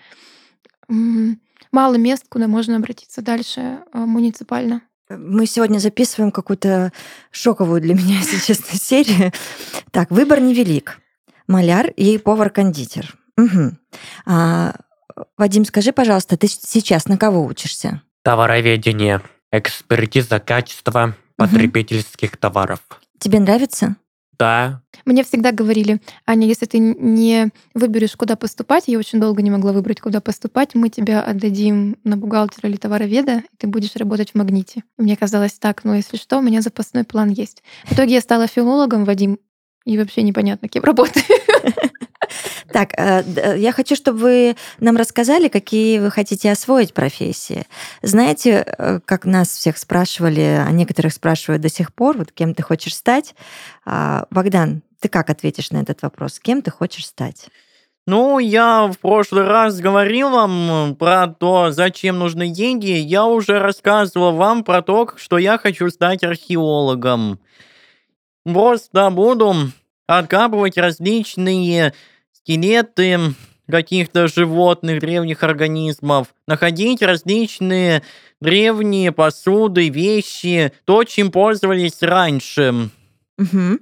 мало 0.88 1.96
мест, 1.96 2.26
куда 2.30 2.48
можно 2.48 2.78
обратиться 2.78 3.22
дальше 3.22 3.80
а, 3.92 4.06
муниципально. 4.06 4.82
Мы 5.10 5.48
сегодня 5.48 5.80
записываем 5.80 6.32
какую-то 6.32 6.92
шоковую 7.32 7.82
для 7.82 7.94
меня, 7.96 8.18
если 8.18 8.38
честно, 8.38 8.78
серию. 8.78 9.32
Так, 9.92 10.12
выбор 10.12 10.40
невелик. 10.40 11.00
Маляр 11.48 11.88
и 11.88 12.18
повар-кондитер. 12.20 13.16
Угу. 13.38 13.72
А, 14.26 14.76
Вадим, 15.38 15.66
скажи, 15.66 15.92
пожалуйста, 15.92 16.38
ты 16.38 16.48
сейчас 16.48 17.08
на 17.08 17.18
кого 17.18 17.44
учишься? 17.44 18.04
Товароведение, 18.24 19.22
экспертиза 19.52 20.40
качества 20.40 21.16
потребительских 21.38 22.32
угу. 22.32 22.38
товаров. 22.40 22.80
Тебе 23.20 23.40
нравится? 23.40 23.96
Да. 24.40 24.82
Мне 25.06 25.24
всегда 25.26 25.52
говорили, 25.52 26.02
Аня, 26.26 26.48
если 26.48 26.66
ты 26.66 26.80
не 26.80 27.50
выберешь, 27.74 28.16
куда 28.16 28.38
поступать, 28.38 28.86
я 28.88 28.98
очень 28.98 29.20
долго 29.20 29.42
не 29.42 29.52
могла 29.52 29.74
выбрать, 29.74 30.00
куда 30.00 30.22
поступать, 30.22 30.76
мы 30.76 30.90
тебя 30.90 31.22
отдадим 31.22 31.98
на 32.06 32.16
бухгалтера 32.16 32.70
или 32.70 32.78
товароведа, 32.78 33.40
и 33.40 33.58
ты 33.58 33.68
будешь 33.68 33.96
работать 33.98 34.32
в 34.32 34.36
магните. 34.36 34.84
Мне 34.98 35.18
казалось 35.18 35.54
так, 35.54 35.84
но 35.84 35.96
если 35.96 36.16
что, 36.16 36.38
у 36.38 36.42
меня 36.42 36.62
запасной 36.62 37.04
план 37.04 37.30
есть. 37.30 37.64
В 37.86 37.94
итоге 37.94 38.16
я 38.16 38.22
стала 38.22 38.48
филологом, 38.48 39.04
Вадим, 39.04 39.40
и 39.90 39.98
вообще 39.98 40.22
непонятно, 40.22 40.68
кем 40.68 40.84
работаю. 40.84 41.26
Так, 42.72 42.94
э, 42.98 43.24
э, 43.24 43.58
я 43.58 43.72
хочу, 43.72 43.96
чтобы 43.96 44.20
вы 44.20 44.56
нам 44.80 44.98
рассказали, 44.98 45.48
какие 45.48 45.98
вы 45.98 46.12
хотите 46.12 46.52
освоить 46.52 46.94
профессии. 46.94 47.66
Знаете, 48.04 48.64
э, 48.78 49.00
как 49.04 49.26
нас 49.26 49.48
всех 49.50 49.80
спрашивали, 49.80 50.64
а 50.64 50.70
некоторых 50.72 51.14
спрашивают 51.14 51.64
до 51.64 51.70
сих 51.70 51.92
пор, 51.92 52.18
вот 52.18 52.32
кем 52.32 52.54
ты 52.54 52.62
хочешь 52.62 52.96
стать. 52.96 53.34
А, 53.84 54.28
Богдан, 54.30 54.84
ты 55.02 55.10
как 55.10 55.32
ответишь 55.32 55.72
на 55.72 55.78
этот 55.78 56.04
вопрос? 56.04 56.40
Кем 56.40 56.62
ты 56.62 56.70
хочешь 56.70 57.08
стать? 57.08 57.48
Ну, 58.06 58.38
я 58.38 58.86
в 58.86 59.00
прошлый 59.00 59.46
раз 59.46 59.80
говорил 59.80 60.30
вам 60.30 60.96
про 60.96 61.26
то, 61.28 61.72
зачем 61.72 62.20
нужны 62.20 62.50
деньги. 62.50 62.92
Я 62.92 63.26
уже 63.26 63.58
рассказывал 63.58 64.34
вам 64.34 64.64
про 64.64 64.84
то, 64.84 65.10
что 65.16 65.40
я 65.40 65.58
хочу 65.58 65.90
стать 65.90 66.24
археологом. 66.24 67.40
Просто 68.46 69.10
буду 69.10 69.56
откапывать 70.18 70.78
различные 70.78 71.94
скелеты 72.34 73.20
каких-то 73.70 74.28
животных, 74.28 75.00
древних 75.02 75.44
организмов, 75.44 76.34
находить 76.48 77.04
различные 77.04 78.02
древние 78.42 79.12
посуды, 79.12 79.90
вещи, 79.90 80.74
то, 80.86 81.04
чем 81.04 81.32
пользовались 81.32 82.02
раньше. 82.02 82.90
Угу. 83.38 83.80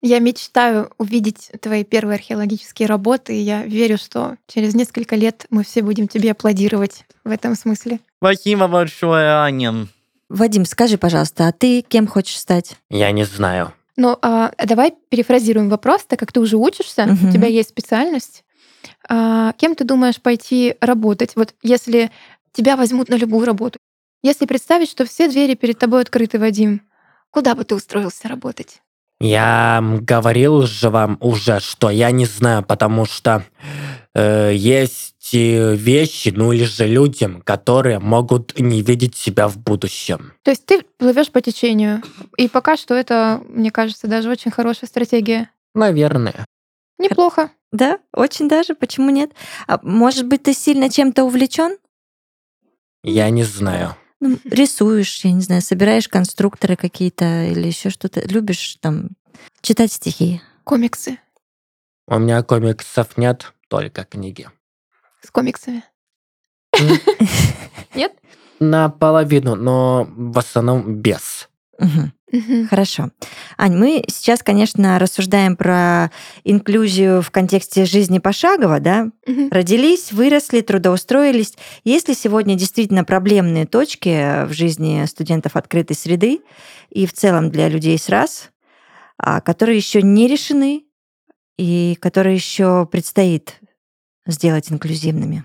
Я 0.00 0.20
мечтаю 0.20 0.90
увидеть 0.96 1.50
твои 1.60 1.84
первые 1.84 2.16
археологические 2.16 2.88
работы, 2.88 3.36
и 3.36 3.42
я 3.42 3.64
верю, 3.64 3.98
что 3.98 4.36
через 4.46 4.74
несколько 4.74 5.16
лет 5.16 5.44
мы 5.50 5.64
все 5.64 5.82
будем 5.82 6.08
тебе 6.08 6.30
аплодировать 6.30 7.04
в 7.24 7.30
этом 7.30 7.54
смысле. 7.56 8.00
Спасибо 8.18 8.68
большое, 8.68 9.32
Аня. 9.32 9.88
Вадим, 10.30 10.64
скажи, 10.64 10.96
пожалуйста, 10.96 11.48
а 11.48 11.52
ты 11.52 11.82
кем 11.82 12.06
хочешь 12.06 12.38
стать? 12.38 12.76
Я 12.88 13.10
не 13.10 13.24
знаю. 13.24 13.74
Ну, 13.98 14.16
а, 14.22 14.52
давай 14.64 14.94
перефразируем 15.10 15.68
вопрос, 15.68 16.04
так 16.04 16.20
как 16.20 16.32
ты 16.32 16.38
уже 16.38 16.56
учишься, 16.56 17.02
угу. 17.02 17.28
у 17.28 17.32
тебя 17.32 17.48
есть 17.48 17.70
специальность. 17.70 18.44
А, 19.08 19.52
кем 19.54 19.74
ты 19.74 19.82
думаешь 19.82 20.20
пойти 20.22 20.76
работать? 20.80 21.32
Вот 21.34 21.52
если 21.62 22.12
тебя 22.52 22.76
возьмут 22.76 23.08
на 23.08 23.16
любую 23.16 23.44
работу. 23.44 23.78
Если 24.22 24.46
представить, 24.46 24.88
что 24.88 25.04
все 25.04 25.28
двери 25.28 25.54
перед 25.54 25.78
тобой 25.78 26.02
открыты, 26.02 26.38
Вадим, 26.38 26.82
куда 27.30 27.56
бы 27.56 27.64
ты 27.64 27.74
устроился 27.74 28.28
работать? 28.28 28.82
Я 29.20 29.82
говорил 29.82 30.62
же 30.62 30.90
вам 30.90 31.18
уже, 31.20 31.58
что 31.58 31.90
я 31.90 32.12
не 32.12 32.24
знаю, 32.24 32.62
потому 32.62 33.04
что 33.04 33.44
э, 34.14 34.52
есть 34.54 35.17
вещи, 35.32 36.32
ну 36.34 36.52
или 36.52 36.64
же 36.64 36.86
людям, 36.86 37.42
которые 37.42 37.98
могут 37.98 38.58
не 38.58 38.82
видеть 38.82 39.16
себя 39.16 39.48
в 39.48 39.58
будущем. 39.58 40.32
То 40.42 40.50
есть 40.50 40.66
ты 40.66 40.82
плывешь 40.96 41.30
по 41.30 41.40
течению, 41.40 42.02
и 42.36 42.48
пока 42.48 42.76
что 42.76 42.94
это, 42.94 43.42
мне 43.48 43.70
кажется, 43.70 44.06
даже 44.06 44.30
очень 44.30 44.50
хорошая 44.50 44.88
стратегия. 44.88 45.50
Наверное. 45.74 46.44
Неплохо. 46.98 47.50
Да, 47.72 47.98
очень 48.12 48.48
даже. 48.48 48.74
Почему 48.74 49.10
нет? 49.10 49.32
А 49.66 49.78
может 49.82 50.26
быть, 50.26 50.44
ты 50.44 50.54
сильно 50.54 50.90
чем-то 50.90 51.24
увлечен? 51.24 51.76
Я 53.04 53.30
не 53.30 53.44
знаю. 53.44 53.94
Ну, 54.20 54.38
рисуешь, 54.44 55.24
я 55.24 55.32
не 55.32 55.42
знаю, 55.42 55.62
собираешь 55.62 56.08
конструкторы 56.08 56.76
какие-то 56.76 57.44
или 57.44 57.66
еще 57.66 57.90
что-то. 57.90 58.26
Любишь 58.26 58.78
там 58.80 59.10
читать 59.60 59.92
стихи? 59.92 60.40
Комиксы. 60.64 61.18
У 62.06 62.18
меня 62.18 62.42
комиксов 62.42 63.16
нет, 63.16 63.52
только 63.68 64.04
книги. 64.04 64.48
С 65.24 65.30
комиксами? 65.30 65.84
Нет? 67.94 68.12
Наполовину, 68.60 69.54
но 69.54 70.08
в 70.10 70.38
основном 70.38 70.96
без. 70.96 71.48
Хорошо. 72.68 73.10
Ань, 73.56 73.76
мы 73.76 74.04
сейчас, 74.08 74.42
конечно, 74.42 74.98
рассуждаем 74.98 75.56
про 75.56 76.10
инклюзию 76.44 77.22
в 77.22 77.30
контексте 77.30 77.86
жизни 77.86 78.18
пошагово, 78.18 78.80
да? 78.80 79.10
Родились, 79.50 80.12
выросли, 80.12 80.60
трудоустроились. 80.60 81.54
Есть 81.84 82.08
ли 82.08 82.14
сегодня 82.14 82.54
действительно 82.54 83.04
проблемные 83.04 83.66
точки 83.66 84.44
в 84.46 84.52
жизни 84.52 85.04
студентов 85.06 85.56
открытой 85.56 85.96
среды 85.96 86.40
и 86.90 87.06
в 87.06 87.12
целом 87.12 87.50
для 87.50 87.68
людей 87.68 87.98
с 87.98 88.08
раз, 88.08 88.50
а, 89.16 89.40
которые 89.40 89.78
еще 89.78 90.02
не 90.02 90.28
решены 90.28 90.84
и 91.56 91.96
которые 92.00 92.34
еще 92.34 92.86
предстоит 92.90 93.58
сделать 94.28 94.70
инклюзивными? 94.70 95.44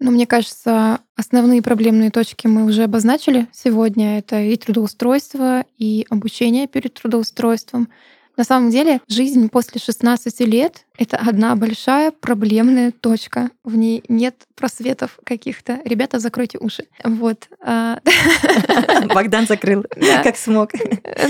Ну, 0.00 0.10
мне 0.10 0.26
кажется, 0.26 1.00
основные 1.14 1.60
проблемные 1.60 2.10
точки 2.10 2.46
мы 2.46 2.64
уже 2.64 2.84
обозначили 2.84 3.46
сегодня. 3.52 4.18
Это 4.18 4.40
и 4.40 4.56
трудоустройство, 4.56 5.64
и 5.76 6.06
обучение 6.08 6.66
перед 6.66 6.94
трудоустройством. 6.94 7.88
На 8.36 8.44
самом 8.44 8.70
деле, 8.70 9.00
жизнь 9.06 9.50
после 9.50 9.78
16 9.78 10.40
лет— 10.40 10.86
это 10.96 11.18
одна 11.18 11.54
большая 11.56 12.10
проблемная 12.10 12.90
точка. 12.90 13.50
В 13.64 13.76
ней 13.76 14.02
нет 14.08 14.34
просветов 14.54 15.18
каких-то. 15.24 15.80
Ребята, 15.84 16.18
закройте 16.18 16.56
уши. 16.56 16.86
Вот. 17.04 17.48
А, 17.62 17.98
Богдан 19.14 19.46
закрыл, 19.46 19.84
как 20.22 20.38
смог. 20.38 20.70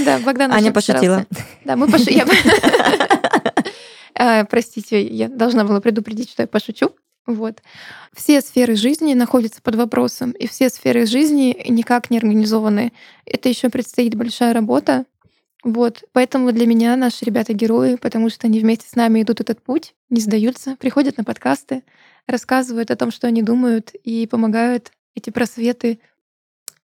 Да, 0.05 0.21
Богдан 0.21 0.53
Аня 0.53 0.71
пошутила. 0.71 1.27
Да, 1.64 1.75
мы 1.75 1.88
пошутили. 1.88 2.25
А, 4.22 4.44
простите, 4.44 5.02
я 5.02 5.30
должна 5.30 5.64
была 5.64 5.80
предупредить, 5.80 6.28
что 6.28 6.42
я 6.42 6.46
пошучу. 6.46 6.90
Вот. 7.24 7.62
Все 8.12 8.42
сферы 8.42 8.76
жизни 8.76 9.14
находятся 9.14 9.62
под 9.62 9.76
вопросом, 9.76 10.33
и 10.33 10.46
все 10.46 10.68
сферы 10.68 11.06
жизни 11.06 11.56
никак 11.66 12.11
не 12.11 12.18
организованы. 12.18 12.92
Это 13.24 13.48
еще 13.48 13.70
предстоит 13.70 14.14
большая 14.16 14.52
работа. 14.52 15.06
Вот. 15.64 16.04
Поэтому 16.12 16.52
для 16.52 16.66
меня 16.66 16.96
наши 16.96 17.24
ребята 17.24 17.54
герои, 17.54 17.94
потому 17.94 18.28
что 18.28 18.46
они 18.46 18.61
вместе 18.61 18.87
с 18.87 18.94
нами 18.94 19.22
идут 19.22 19.40
этот 19.40 19.62
путь, 19.62 19.94
не 20.11 20.20
сдаются, 20.20 20.76
приходят 20.76 21.16
на 21.16 21.24
подкасты, 21.24 21.83
рассказывают 22.26 22.90
о 22.90 22.96
том, 22.96 23.11
что 23.11 23.26
они 23.26 23.40
думают, 23.40 23.94
и 24.04 24.26
помогают 24.26 24.92
эти 25.14 25.30
просветы 25.30 25.98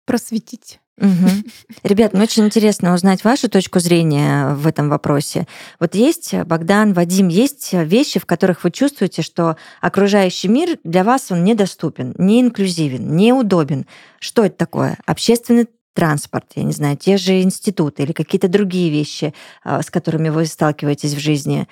просветить. 0.06 0.80
Угу. 0.98 1.30
Ребят, 1.84 2.14
мне 2.14 2.24
очень 2.24 2.46
интересно 2.46 2.94
узнать 2.94 3.24
вашу 3.24 3.50
точку 3.50 3.80
зрения 3.80 4.54
в 4.54 4.66
этом 4.66 4.90
вопросе. 4.90 5.48
Вот 5.80 5.94
есть, 5.96 6.34
Богдан, 6.46 6.94
Вадим, 6.94 7.28
есть 7.28 7.74
вещи, 7.74 8.20
в 8.20 8.26
которых 8.26 8.64
вы 8.64 8.72
чувствуете, 8.72 9.22
что 9.22 9.58
окружающий 9.82 10.48
мир 10.48 10.78
для 10.84 11.04
вас 11.04 11.32
он 11.32 11.44
недоступен, 11.44 12.16
не 12.18 12.42
инклюзивен, 12.42 13.16
неудобен. 13.16 13.86
Что 14.20 14.46
это 14.46 14.56
такое? 14.56 14.98
Общественный 15.06 15.68
транспорт, 15.94 16.46
я 16.56 16.64
не 16.64 16.74
знаю, 16.74 16.98
те 16.98 17.18
же 17.18 17.42
институты 17.42 18.04
или 18.04 18.12
какие-то 18.12 18.48
другие 18.48 18.90
вещи, 18.90 19.34
а, 19.64 19.82
с 19.82 19.90
которыми 19.90 20.30
вы 20.30 20.46
сталкиваетесь 20.46 21.14
в 21.14 21.20
жизни. 21.20 21.68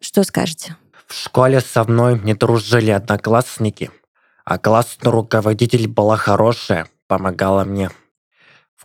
Что 0.00 0.22
скажете? 0.22 0.76
В 1.06 1.14
школе 1.14 1.60
со 1.60 1.84
мной 1.84 2.18
не 2.18 2.34
дружили 2.34 2.90
одноклассники, 2.90 3.90
а 4.44 4.58
классный 4.58 5.10
руководитель 5.10 5.88
была 5.88 6.16
хорошая, 6.16 6.88
помогала 7.06 7.64
мне. 7.64 7.90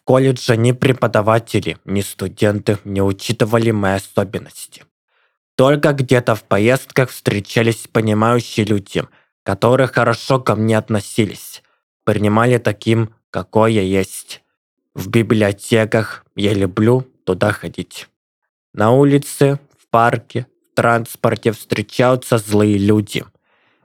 В 0.01 0.03
колледже 0.03 0.57
ни 0.57 0.71
преподаватели, 0.71 1.77
ни 1.85 2.01
студенты 2.01 2.79
не 2.85 3.03
учитывали 3.03 3.69
мои 3.69 3.93
особенности. 3.93 4.83
Только 5.55 5.93
где-то 5.93 6.33
в 6.33 6.43
поездках 6.43 7.11
встречались 7.11 7.87
понимающие 7.87 8.65
люди, 8.65 9.03
которые 9.43 9.85
хорошо 9.85 10.39
ко 10.39 10.55
мне 10.55 10.75
относились, 10.75 11.61
принимали 12.03 12.57
таким, 12.57 13.13
какой 13.29 13.73
я 13.73 13.83
есть. 13.83 14.41
В 14.95 15.07
библиотеках 15.07 16.25
я 16.35 16.55
люблю 16.55 17.01
туда 17.23 17.51
ходить. 17.51 18.07
На 18.73 18.89
улице, 18.91 19.59
в 19.77 19.87
парке, 19.91 20.47
в 20.71 20.75
транспорте 20.75 21.51
встречаются 21.51 22.39
злые 22.39 22.79
люди. 22.79 23.23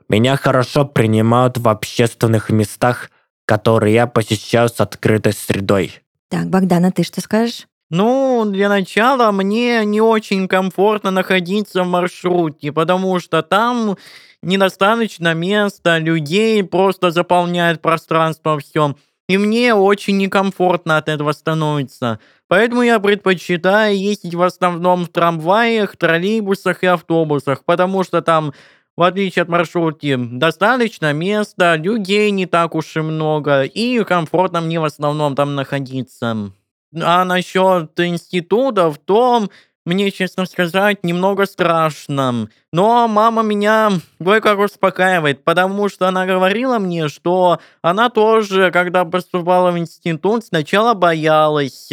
Меня 0.09 0.35
хорошо 0.35 0.83
принимают 0.83 1.59
в 1.59 1.67
общественных 1.69 2.49
местах, 2.49 3.11
которые 3.45 3.93
я 3.93 4.07
посещаю 4.07 4.67
с 4.67 4.81
открытой 4.81 5.33
средой. 5.33 6.01
Так, 6.29 6.49
Богдана, 6.49 6.91
ты 6.91 7.03
что 7.03 7.21
скажешь? 7.21 7.67
Ну, 7.89 8.43
для 8.45 8.67
начала 8.67 9.31
мне 9.31 9.85
не 9.85 10.01
очень 10.01 10.47
комфортно 10.49 11.09
находиться 11.09 11.83
в 11.83 11.87
маршрутке, 11.87 12.73
потому 12.73 13.19
что 13.19 13.41
там 13.41 13.97
недостаточно 14.41 15.33
места, 15.33 15.97
людей 15.97 16.63
просто 16.63 17.11
заполняет 17.11 17.81
пространство 17.81 18.59
все. 18.59 18.95
И 19.29 19.37
мне 19.37 19.73
очень 19.73 20.17
некомфортно 20.17 20.97
от 20.97 21.09
этого 21.09 21.33
становится. 21.33 22.19
Поэтому 22.47 22.81
я 22.81 22.99
предпочитаю 22.99 23.97
ездить 23.97 24.35
в 24.35 24.41
основном 24.41 25.05
в 25.05 25.09
трамваях, 25.09 25.97
троллейбусах 25.97 26.83
и 26.83 26.87
автобусах, 26.87 27.65
потому 27.65 28.03
что 28.03 28.21
там, 28.21 28.53
в 28.97 29.03
отличие 29.03 29.43
от 29.43 29.49
маршрутки, 29.49 30.17
достаточно 30.17 31.13
места, 31.13 31.75
людей 31.75 32.31
не 32.31 32.47
так 32.47 32.73
уж 32.73 32.97
и 32.97 33.01
много, 33.01 33.61
и 33.61 34.03
комфортно 34.03 34.59
мне 34.59 34.79
в 34.79 34.85
основном 34.85 35.35
там 35.35 35.53
находиться. 35.55 36.51
А 36.99 37.23
насчет 37.23 37.91
институтов, 37.99 38.97
то 38.97 39.47
мне, 39.85 40.11
честно 40.11 40.45
сказать, 40.45 41.03
немного 41.03 41.45
страшно. 41.45 42.49
Но 42.73 43.07
мама 43.07 43.43
меня 43.43 43.91
кое-как 44.21 44.59
успокаивает, 44.59 45.43
потому 45.43 45.89
что 45.89 46.07
она 46.07 46.25
говорила 46.25 46.79
мне, 46.79 47.07
что 47.07 47.59
она 47.83 48.09
тоже, 48.09 48.71
когда 48.71 49.05
поступала 49.05 49.71
в 49.71 49.77
институт, 49.77 50.43
сначала 50.43 50.95
боялась, 50.95 51.89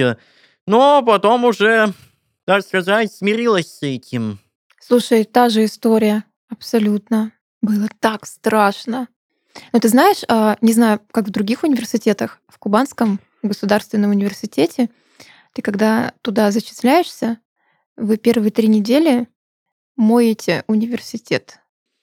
но 0.67 1.03
потом 1.03 1.45
уже, 1.45 1.93
так 2.47 2.65
сказать, 2.65 3.13
смирилась 3.13 3.79
с 3.79 3.83
этим. 3.83 4.39
Слушай, 4.81 5.25
та 5.25 5.49
же 5.51 5.67
история, 5.67 6.25
абсолютно. 6.49 7.33
Было 7.63 7.89
так 8.01 8.27
страшно. 8.27 9.09
Но 9.73 9.79
ты 9.79 9.89
знаешь, 9.89 10.23
а, 10.29 10.57
не 10.61 10.73
знаю, 10.73 11.01
как 11.11 11.27
в 11.27 11.31
других 11.31 11.63
университетах, 11.63 12.41
в 12.49 12.59
Кубанском 12.59 13.21
государственном 13.43 14.11
университете, 14.11 14.91
ты 15.53 15.63
когда 15.63 16.13
туда 16.23 16.51
зачисляешься, 16.51 17.39
вы 17.97 18.17
первые 18.17 18.51
три 18.51 18.69
недели 18.69 19.29
моете 19.97 20.65
университет. 20.67 21.61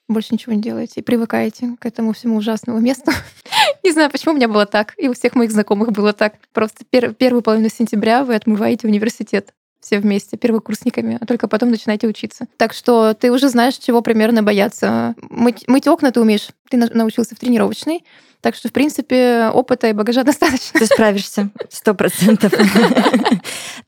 Больше 0.08 0.32
ничего 0.32 0.54
не 0.54 0.62
делаете. 0.62 1.00
И 1.00 1.04
привыкаете 1.04 1.76
к 1.78 1.86
этому 1.86 2.12
всему 2.12 2.36
ужасному 2.36 2.80
месту. 2.80 3.12
не 3.84 3.92
знаю, 3.92 4.10
почему 4.10 4.32
у 4.32 4.36
меня 4.36 4.48
было 4.48 4.66
так. 4.66 4.94
И 4.96 5.08
у 5.08 5.14
всех 5.14 5.34
моих 5.34 5.52
знакомых 5.52 5.92
было 5.92 6.12
так. 6.12 6.34
Просто 6.52 6.84
пер- 6.90 7.14
первую 7.14 7.42
половину 7.42 7.68
сентября 7.68 8.24
вы 8.24 8.34
отмываете 8.34 8.86
университет 8.86 9.54
все 9.82 9.98
вместе, 9.98 10.36
первокурсниками, 10.36 11.18
а 11.20 11.26
только 11.26 11.48
потом 11.48 11.70
начинаете 11.70 12.06
учиться. 12.06 12.46
Так 12.56 12.72
что 12.72 13.14
ты 13.14 13.32
уже 13.32 13.48
знаешь, 13.48 13.74
чего 13.74 14.00
примерно 14.00 14.42
бояться. 14.42 15.14
Мыть, 15.28 15.66
мыть 15.66 15.88
окна 15.88 16.12
ты 16.12 16.20
умеешь, 16.20 16.48
ты 16.70 16.76
научился 16.76 17.34
в 17.34 17.38
тренировочной, 17.38 18.04
так 18.40 18.54
что, 18.54 18.68
в 18.68 18.72
принципе, 18.72 19.50
опыта 19.52 19.88
и 19.88 19.92
багажа 19.92 20.22
достаточно. 20.24 20.80
Ты 20.80 20.86
справишься, 20.86 21.50
сто 21.68 21.94
процентов. 21.94 22.52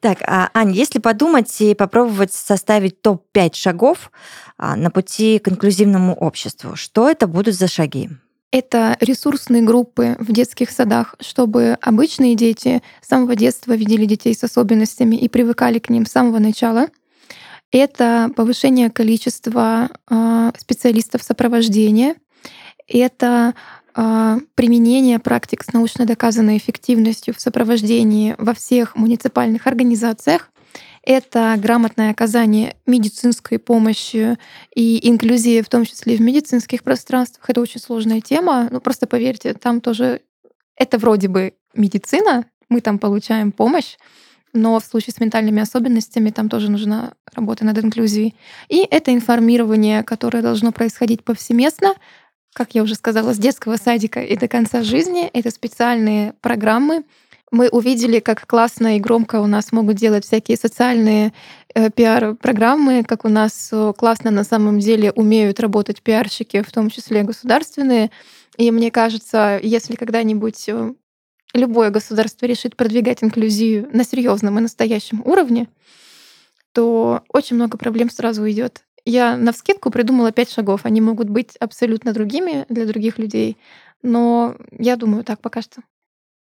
Так, 0.00 0.18
а, 0.26 0.50
Ань, 0.52 0.72
если 0.72 0.98
подумать 0.98 1.58
и 1.62 1.74
попробовать 1.74 2.30
составить 2.30 3.00
топ-5 3.00 3.54
шагов 3.54 4.10
а, 4.58 4.76
на 4.76 4.90
пути 4.90 5.38
к 5.38 5.48
инклюзивному 5.48 6.14
обществу, 6.14 6.76
что 6.76 7.08
это 7.08 7.26
будут 7.26 7.54
за 7.54 7.68
шаги? 7.68 8.10
Это 8.54 8.96
ресурсные 9.00 9.62
группы 9.62 10.14
в 10.20 10.30
детских 10.30 10.70
садах, 10.70 11.16
чтобы 11.18 11.76
обычные 11.80 12.36
дети 12.36 12.84
с 13.02 13.08
самого 13.08 13.34
детства 13.34 13.72
видели 13.72 14.04
детей 14.06 14.32
с 14.32 14.44
особенностями 14.44 15.16
и 15.16 15.28
привыкали 15.28 15.80
к 15.80 15.88
ним 15.88 16.06
с 16.06 16.12
самого 16.12 16.38
начала. 16.38 16.86
Это 17.72 18.30
повышение 18.36 18.90
количества 18.90 19.90
а, 20.08 20.52
специалистов 20.56 21.24
сопровождения. 21.24 22.14
Это 22.86 23.54
а, 23.92 24.38
применение 24.54 25.18
практик 25.18 25.64
с 25.64 25.72
научно 25.72 26.06
доказанной 26.06 26.56
эффективностью 26.56 27.34
в 27.34 27.40
сопровождении 27.40 28.36
во 28.38 28.54
всех 28.54 28.94
муниципальных 28.94 29.66
организациях. 29.66 30.52
Это 31.06 31.54
грамотное 31.58 32.10
оказание 32.10 32.76
медицинской 32.86 33.58
помощи 33.58 34.38
и 34.74 35.06
инклюзии, 35.06 35.60
в 35.60 35.68
том 35.68 35.84
числе 35.84 36.16
в 36.16 36.20
медицинских 36.20 36.82
пространствах. 36.82 37.50
Это 37.50 37.60
очень 37.60 37.80
сложная 37.80 38.22
тема. 38.22 38.68
Ну, 38.70 38.80
просто 38.80 39.06
поверьте, 39.06 39.52
там 39.52 39.82
тоже 39.82 40.22
это 40.76 40.96
вроде 40.96 41.28
бы 41.28 41.54
медицина, 41.74 42.46
мы 42.70 42.80
там 42.80 42.98
получаем 42.98 43.52
помощь, 43.52 43.96
но 44.54 44.80
в 44.80 44.84
случае 44.84 45.12
с 45.12 45.20
ментальными 45.20 45.60
особенностями 45.60 46.30
там 46.30 46.48
тоже 46.48 46.70
нужна 46.70 47.12
работа 47.34 47.66
над 47.66 47.78
инклюзией. 47.78 48.34
И 48.68 48.86
это 48.90 49.12
информирование, 49.12 50.02
которое 50.04 50.42
должно 50.42 50.72
происходить 50.72 51.22
повсеместно, 51.22 51.94
как 52.54 52.74
я 52.74 52.82
уже 52.82 52.94
сказала, 52.94 53.34
с 53.34 53.38
детского 53.38 53.76
садика 53.76 54.22
и 54.22 54.36
до 54.36 54.48
конца 54.48 54.82
жизни. 54.82 55.26
Это 55.26 55.50
специальные 55.50 56.34
программы. 56.40 57.04
Мы 57.54 57.68
увидели, 57.68 58.18
как 58.18 58.48
классно 58.48 58.96
и 58.96 59.00
громко 59.00 59.40
у 59.40 59.46
нас 59.46 59.70
могут 59.70 59.94
делать 59.94 60.24
всякие 60.24 60.56
социальные 60.56 61.32
э, 61.72 61.88
пиар-программы, 61.88 63.04
как 63.04 63.24
у 63.24 63.28
нас 63.28 63.68
э, 63.70 63.92
классно 63.96 64.32
на 64.32 64.42
самом 64.42 64.80
деле 64.80 65.12
умеют 65.12 65.60
работать 65.60 66.02
пиарщики, 66.02 66.62
в 66.62 66.72
том 66.72 66.90
числе 66.90 67.22
государственные. 67.22 68.10
И 68.56 68.72
мне 68.72 68.90
кажется, 68.90 69.60
если 69.62 69.94
когда-нибудь 69.94 70.68
э, 70.68 70.94
любое 71.54 71.90
государство 71.90 72.44
решит 72.46 72.74
продвигать 72.74 73.22
инклюзию 73.22 73.88
на 73.92 74.02
серьезном 74.02 74.58
и 74.58 74.62
настоящем 74.62 75.22
уровне, 75.24 75.68
то 76.72 77.22
очень 77.28 77.54
много 77.54 77.78
проблем 77.78 78.10
сразу 78.10 78.42
уйдет. 78.42 78.82
Я 79.04 79.36
на 79.36 79.52
вскидку 79.52 79.92
придумала 79.92 80.32
пять 80.32 80.50
шагов. 80.50 80.80
Они 80.82 81.00
могут 81.00 81.30
быть 81.30 81.54
абсолютно 81.60 82.12
другими 82.12 82.66
для 82.68 82.84
других 82.84 83.20
людей, 83.20 83.58
но 84.02 84.56
я 84.72 84.96
думаю 84.96 85.22
так 85.22 85.40
пока 85.40 85.62
что. 85.62 85.82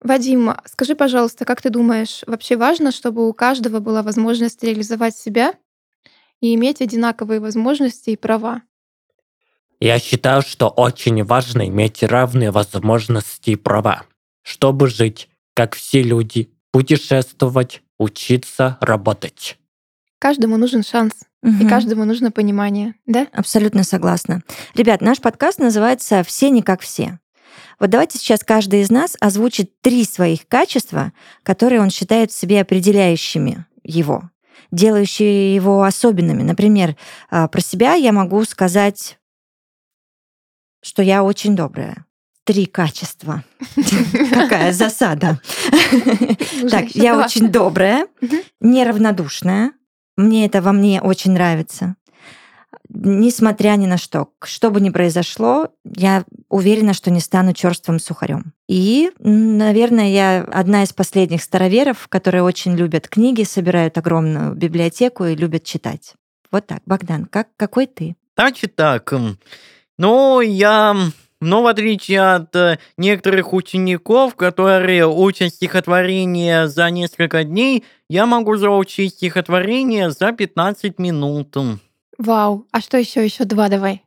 Вадим, 0.06 0.52
скажи, 0.66 0.94
пожалуйста, 0.94 1.44
как 1.44 1.60
ты 1.60 1.68
думаешь, 1.68 2.22
вообще 2.26 2.56
важно, 2.56 2.92
чтобы 2.92 3.28
у 3.28 3.32
каждого 3.32 3.80
была 3.80 4.02
возможность 4.02 4.62
реализовать 4.62 5.16
себя 5.16 5.54
и 6.40 6.54
иметь 6.54 6.80
одинаковые 6.80 7.40
возможности 7.40 8.10
и 8.10 8.16
права? 8.16 8.62
Я 9.80 9.98
считаю, 9.98 10.42
что 10.42 10.68
очень 10.68 11.24
важно 11.24 11.66
иметь 11.68 12.02
равные 12.02 12.50
возможности 12.52 13.50
и 13.50 13.56
права, 13.56 14.04
чтобы 14.42 14.88
жить, 14.88 15.28
как 15.54 15.74
все 15.74 16.02
люди, 16.02 16.50
путешествовать, 16.70 17.82
учиться, 17.98 18.78
работать. 18.80 19.58
каждому 20.18 20.56
нужен 20.56 20.82
шанс, 20.82 21.12
и 21.42 21.48
Мгм. 21.48 21.68
каждому 21.68 22.04
нужно 22.04 22.30
понимание, 22.30 22.94
да? 23.06 23.26
Абсолютно 23.32 23.82
согласна. 23.84 24.42
Ребят, 24.74 25.00
наш 25.00 25.20
подкаст 25.20 25.58
называется 25.58 26.22
«Все 26.22 26.50
не 26.50 26.62
как 26.62 26.80
все». 26.80 27.18
Вот 27.78 27.90
давайте 27.90 28.18
сейчас 28.18 28.40
каждый 28.44 28.82
из 28.82 28.90
нас 28.90 29.16
озвучит 29.20 29.80
три 29.80 30.04
своих 30.04 30.46
качества, 30.48 31.12
которые 31.42 31.80
он 31.80 31.90
считает 31.90 32.30
в 32.30 32.38
себе 32.38 32.60
определяющими 32.60 33.66
его, 33.82 34.30
делающие 34.70 35.54
его 35.54 35.82
особенными. 35.82 36.42
Например, 36.42 36.96
а, 37.30 37.48
про 37.48 37.60
себя 37.60 37.94
я 37.94 38.12
могу 38.12 38.44
сказать, 38.44 39.18
что 40.82 41.02
я 41.02 41.22
очень 41.22 41.56
добрая. 41.56 42.04
Три 42.44 42.66
качества. 42.66 43.42
Какая 44.30 44.72
засада. 44.72 45.40
Так, 46.70 46.90
я 46.94 47.18
очень 47.18 47.48
добрая, 47.48 48.06
неравнодушная. 48.60 49.72
Мне 50.16 50.46
это 50.46 50.62
во 50.62 50.72
мне 50.72 51.02
очень 51.02 51.32
нравится. 51.32 51.96
Несмотря 52.98 53.76
ни 53.76 53.86
на 53.86 53.98
что, 53.98 54.28
что 54.42 54.70
бы 54.70 54.80
ни 54.80 54.88
произошло, 54.88 55.68
я 55.84 56.24
уверена, 56.48 56.94
что 56.94 57.10
не 57.10 57.20
стану 57.20 57.52
черствым 57.52 57.98
сухарем. 57.98 58.54
И, 58.68 59.10
наверное, 59.18 60.08
я 60.08 60.40
одна 60.40 60.82
из 60.82 60.94
последних 60.94 61.42
староверов, 61.42 62.08
которые 62.08 62.42
очень 62.42 62.74
любят 62.74 63.06
книги, 63.06 63.42
собирают 63.42 63.98
огромную 63.98 64.54
библиотеку 64.54 65.26
и 65.26 65.36
любят 65.36 65.64
читать. 65.64 66.14
Вот 66.50 66.66
так. 66.66 66.80
Богдан, 66.86 67.26
как, 67.26 67.48
какой 67.56 67.86
ты? 67.86 68.16
Значит 68.34 68.76
так, 68.76 69.12
ну, 69.98 70.40
я, 70.40 70.90
м, 70.90 71.12
ну, 71.40 71.62
в 71.62 71.66
отличие 71.66 72.20
от 72.20 72.54
э, 72.54 72.78
некоторых 72.96 73.52
учеников, 73.52 74.36
которые 74.36 75.06
учат 75.06 75.54
стихотворение 75.54 76.68
за 76.68 76.90
несколько 76.90 77.44
дней, 77.44 77.84
я 78.08 78.26
могу 78.26 78.56
заучить 78.56 79.14
стихотворение 79.14 80.10
за 80.10 80.32
15 80.32 80.98
минут. 80.98 81.56
Вау. 82.18 82.66
А 82.72 82.80
что 82.80 82.96
еще? 82.98 83.24
Еще 83.24 83.44
два 83.44 83.68
давай. 83.68 84.02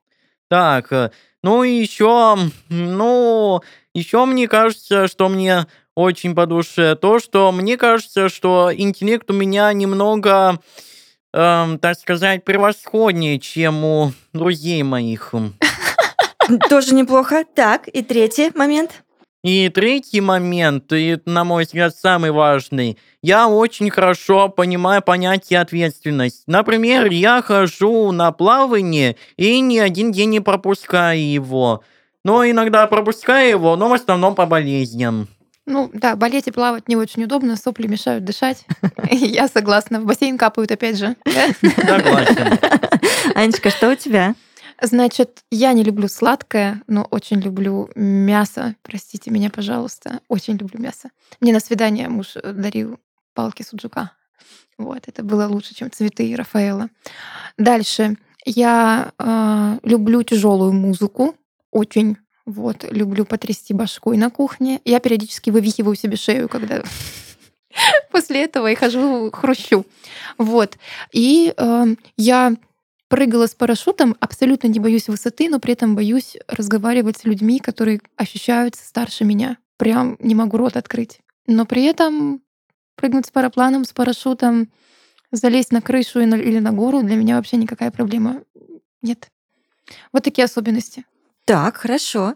Так, 0.49 0.91
э, 0.91 1.11
ну 1.43 1.63
и 1.63 1.71
еще, 1.71 2.37
ну, 2.69 3.61
еще 3.93 4.25
мне 4.25 4.47
кажется, 4.47 5.07
что 5.07 5.29
мне 5.29 5.67
очень 5.95 6.33
по 6.33 6.45
душе 6.45 6.95
то, 6.95 7.19
что 7.19 7.51
мне 7.51 7.77
кажется, 7.77 8.29
что 8.29 8.71
интеллект 8.75 9.29
у 9.29 9.33
меня 9.33 9.71
немного, 9.73 10.59
эм, 11.33 11.77
так 11.77 11.99
сказать, 11.99 12.43
превосходнее, 12.45 13.39
чем 13.39 13.83
у 13.83 14.13
друзей 14.33 14.81
моих. 14.83 15.33
Тоже 16.69 16.95
неплохо. 16.95 17.43
Так, 17.53 17.87
и 17.87 18.01
третий 18.01 18.51
момент. 18.55 19.03
И 19.41 19.69
третий 19.69 20.19
момент, 20.19 20.91
и 20.91 21.07
это, 21.07 21.29
на 21.29 21.45
мой 21.45 21.63
взгляд, 21.63 21.95
самый 21.95 22.31
важный. 22.31 22.97
Я 23.21 23.47
очень 23.47 23.89
хорошо 23.89 24.49
понимаю 24.49 25.01
понятие 25.01 25.61
ответственность. 25.61 26.43
Например, 26.45 27.09
я 27.09 27.41
хожу 27.41 28.11
на 28.11 28.33
плавание 28.33 29.15
и 29.37 29.61
ни 29.61 29.77
один 29.77 30.11
день 30.11 30.31
не 30.31 30.39
пропускаю 30.41 31.25
его. 31.25 31.83
Но 32.25 32.45
иногда 32.45 32.85
пропускаю 32.87 33.49
его, 33.49 33.77
но 33.77 33.87
в 33.87 33.93
основном 33.93 34.35
по 34.35 34.45
болезням. 34.45 35.29
Ну 35.65 35.89
да, 35.93 36.17
болеть 36.17 36.47
и 36.47 36.51
плавать 36.51 36.89
не 36.89 36.97
очень 36.97 37.23
удобно, 37.23 37.55
сопли 37.55 37.87
мешают 37.87 38.25
дышать. 38.25 38.65
Я 39.11 39.47
согласна. 39.47 40.01
В 40.01 40.05
бассейн 40.05 40.37
капают 40.37 40.71
опять 40.71 40.97
же. 40.97 41.15
Согласен. 41.61 42.57
Анечка, 43.35 43.69
что 43.69 43.91
у 43.91 43.95
тебя? 43.95 44.35
Значит, 44.81 45.43
я 45.51 45.73
не 45.73 45.83
люблю 45.83 46.07
сладкое, 46.07 46.81
но 46.87 47.03
очень 47.03 47.39
люблю 47.39 47.89
мясо. 47.95 48.75
Простите 48.81 49.29
меня, 49.31 49.49
пожалуйста. 49.49 50.21
Очень 50.27 50.57
люблю 50.57 50.79
мясо. 50.79 51.09
Мне 51.41 51.53
на 51.53 51.59
свидание 51.59 52.07
муж 52.07 52.35
э, 52.35 52.53
дарил 52.53 52.99
палки 53.33 53.63
суджука. 53.63 54.11
Вот, 54.77 55.07
это 55.07 55.23
было 55.23 55.47
лучше, 55.47 55.75
чем 55.75 55.91
цветы 55.91 56.33
Рафаэла. 56.35 56.89
Дальше. 57.57 58.15
Я 58.45 59.11
э, 59.17 59.79
люблю 59.83 60.23
тяжелую 60.23 60.71
музыку. 60.71 61.35
Очень. 61.71 62.17
Вот, 62.45 62.85
люблю 62.89 63.25
потрясти 63.25 63.73
башкой 63.73 64.17
на 64.17 64.29
кухне. 64.29 64.79
Я 64.85 64.99
периодически 64.99 65.49
вывихиваю 65.49 65.95
себе 65.95 66.15
шею, 66.15 66.47
когда 66.47 66.81
после 68.11 68.45
этого 68.45 68.71
и 68.71 68.75
хожу 68.75 69.29
хрущу. 69.31 69.85
Вот. 70.37 70.77
И 71.11 71.53
э, 71.55 71.85
я 72.15 72.55
прыгала 73.09 73.47
с 73.47 73.55
парашютом, 73.55 74.15
абсолютно 74.19 74.67
не 74.67 74.79
боюсь 74.79 75.09
высоты, 75.09 75.49
но 75.49 75.59
при 75.59 75.73
этом 75.73 75.95
боюсь 75.95 76.37
разговаривать 76.47 77.17
с 77.17 77.25
людьми, 77.25 77.59
которые 77.59 77.99
ощущаются 78.15 78.85
старше 78.85 79.25
меня. 79.25 79.57
Прям 79.77 80.15
не 80.19 80.35
могу 80.35 80.57
рот 80.57 80.77
открыть. 80.77 81.19
Но 81.47 81.65
при 81.65 81.83
этом 81.83 82.41
прыгнуть 82.95 83.25
с 83.25 83.31
парапланом, 83.31 83.83
с 83.83 83.91
парашютом, 83.91 84.71
залезть 85.31 85.71
на 85.71 85.81
крышу 85.81 86.21
или 86.21 86.59
на 86.59 86.71
гору 86.71 87.01
для 87.01 87.15
меня 87.15 87.35
вообще 87.37 87.57
никакая 87.57 87.91
проблема 87.91 88.43
нет. 89.01 89.29
Вот 90.13 90.23
такие 90.23 90.45
особенности. 90.45 91.05
Так, 91.45 91.77
хорошо. 91.77 92.35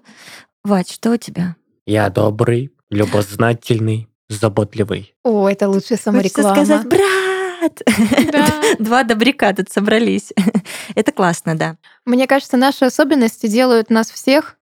Вать, 0.63 0.89
что 0.89 1.11
у 1.11 1.17
тебя? 1.17 1.55
Я 1.85 2.09
добрый, 2.09 2.71
любознательный, 2.89 4.07
заботливый. 4.29 5.13
О, 5.23 5.47
это 5.49 5.67
лучшая 5.67 5.97
Хочется 5.97 6.03
самореклама. 6.03 6.55
сказать, 6.55 6.87
брат! 6.87 7.22
Да. 8.31 8.47
Два 8.79 9.03
добряка 9.03 9.53
тут 9.53 9.69
собрались. 9.69 10.33
Это 10.95 11.11
классно, 11.11 11.55
да. 11.55 11.77
Мне 12.05 12.27
кажется, 12.27 12.57
наши 12.57 12.85
особенности 12.85 13.47
делают 13.47 13.89
нас 13.89 14.09
всех 14.11 14.57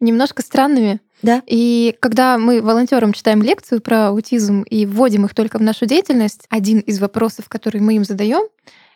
немножко 0.00 0.42
странными. 0.42 1.00
Да. 1.22 1.42
И 1.46 1.96
когда 2.00 2.36
мы 2.38 2.60
волонтерам 2.62 3.12
читаем 3.12 3.42
лекцию 3.42 3.80
про 3.80 4.08
аутизм 4.08 4.62
и 4.62 4.86
вводим 4.86 5.24
их 5.24 5.34
только 5.34 5.58
в 5.58 5.62
нашу 5.62 5.86
деятельность, 5.86 6.46
один 6.48 6.80
из 6.80 6.98
вопросов, 6.98 7.48
который 7.48 7.80
мы 7.80 7.94
им 7.94 8.04
задаем, 8.04 8.48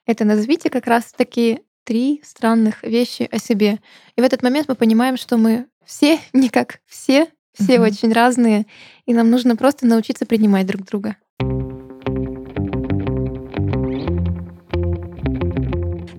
это 0.06 0.24
назовите 0.24 0.68
как 0.70 0.86
раз 0.86 1.12
таки 1.16 1.60
три 1.84 2.20
странных 2.24 2.82
вещи 2.82 3.28
о 3.30 3.38
себе. 3.38 3.78
И 4.16 4.20
в 4.20 4.24
этот 4.24 4.42
момент 4.42 4.66
мы 4.68 4.74
понимаем, 4.74 5.16
что 5.16 5.36
мы 5.36 5.66
все 5.84 6.18
не 6.32 6.48
как 6.48 6.80
все, 6.86 7.28
все 7.58 7.78
Мгм. 7.78 7.86
очень 7.86 8.12
разные, 8.12 8.66
и 9.06 9.14
нам 9.14 9.30
нужно 9.30 9.54
просто 9.56 9.86
научиться 9.86 10.26
принимать 10.26 10.66
друг 10.66 10.82
друга. 10.84 11.16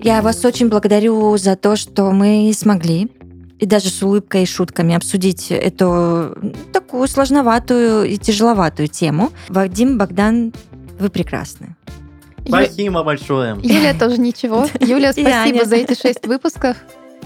Я 0.07 0.21
вас 0.21 0.45
очень 0.45 0.69
благодарю 0.69 1.35
за 1.35 1.57
то, 1.57 1.75
что 1.75 2.11
мы 2.13 2.49
смогли 2.55 3.11
и 3.59 3.65
даже 3.65 3.89
с 3.89 4.01
улыбкой 4.01 4.43
и 4.43 4.45
шутками 4.45 4.95
обсудить 4.95 5.51
эту 5.51 6.33
такую 6.71 7.09
сложноватую 7.09 8.05
и 8.05 8.17
тяжеловатую 8.17 8.87
тему. 8.87 9.33
Вадим, 9.49 9.97
Богдан, 9.97 10.53
вы 10.97 11.09
прекрасны. 11.09 11.75
Ю- 12.45 12.47
Спасибо 12.47 13.03
большое. 13.03 13.57
Юлия 13.61 13.93
тоже 13.93 14.17
ничего. 14.17 14.65
Юлия, 14.79 15.09
И 15.09 15.21
спасибо 15.23 15.65
за 15.65 15.75
эти 15.75 15.99
шесть 16.01 16.25
выпусков. 16.25 16.77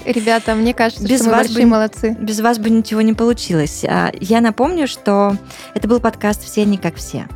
Ребята, 0.04 0.56
мне 0.56 0.74
кажется, 0.74 1.08
Без 1.08 1.20
что 1.20 1.26
мы 1.26 1.32
вас 1.34 1.48
большие 1.50 1.65
бы- 1.65 1.72
молодцы. 1.72 2.17
Без 2.20 2.39
вас 2.39 2.58
бы 2.58 2.72
ничего 2.72 3.02
не 3.02 3.13
получилось. 3.13 3.86
А 3.88 4.12
Я 4.20 4.41
напомню, 4.41 4.88
что 4.88 5.38
это 5.76 5.88
был 5.88 6.00
подкаст 6.00 6.44
«Все 6.44 6.65
не 6.65 6.80
как 6.80 6.96
все». 6.96 7.28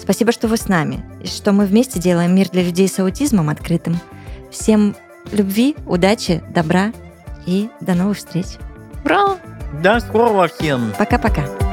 Спасибо, 0.00 0.30
что 0.30 0.46
вы 0.46 0.56
с 0.56 0.68
нами, 0.68 1.04
и 1.20 1.26
что 1.26 1.50
мы 1.50 1.66
вместе 1.66 1.98
делаем 1.98 2.32
мир 2.32 2.48
для 2.50 2.62
людей 2.62 2.86
с 2.86 2.96
аутизмом 3.00 3.48
открытым. 3.48 3.98
Всем 4.50 4.94
любви, 5.32 5.76
удачи, 5.86 6.42
добра 6.50 6.92
и 7.46 7.68
до 7.80 7.94
новых 7.94 8.18
встреч. 8.18 8.46
Ура! 9.04 9.36
До 9.82 10.00
скорого 10.00 10.48
всем. 10.48 10.92
Пока-пока. 10.98 11.67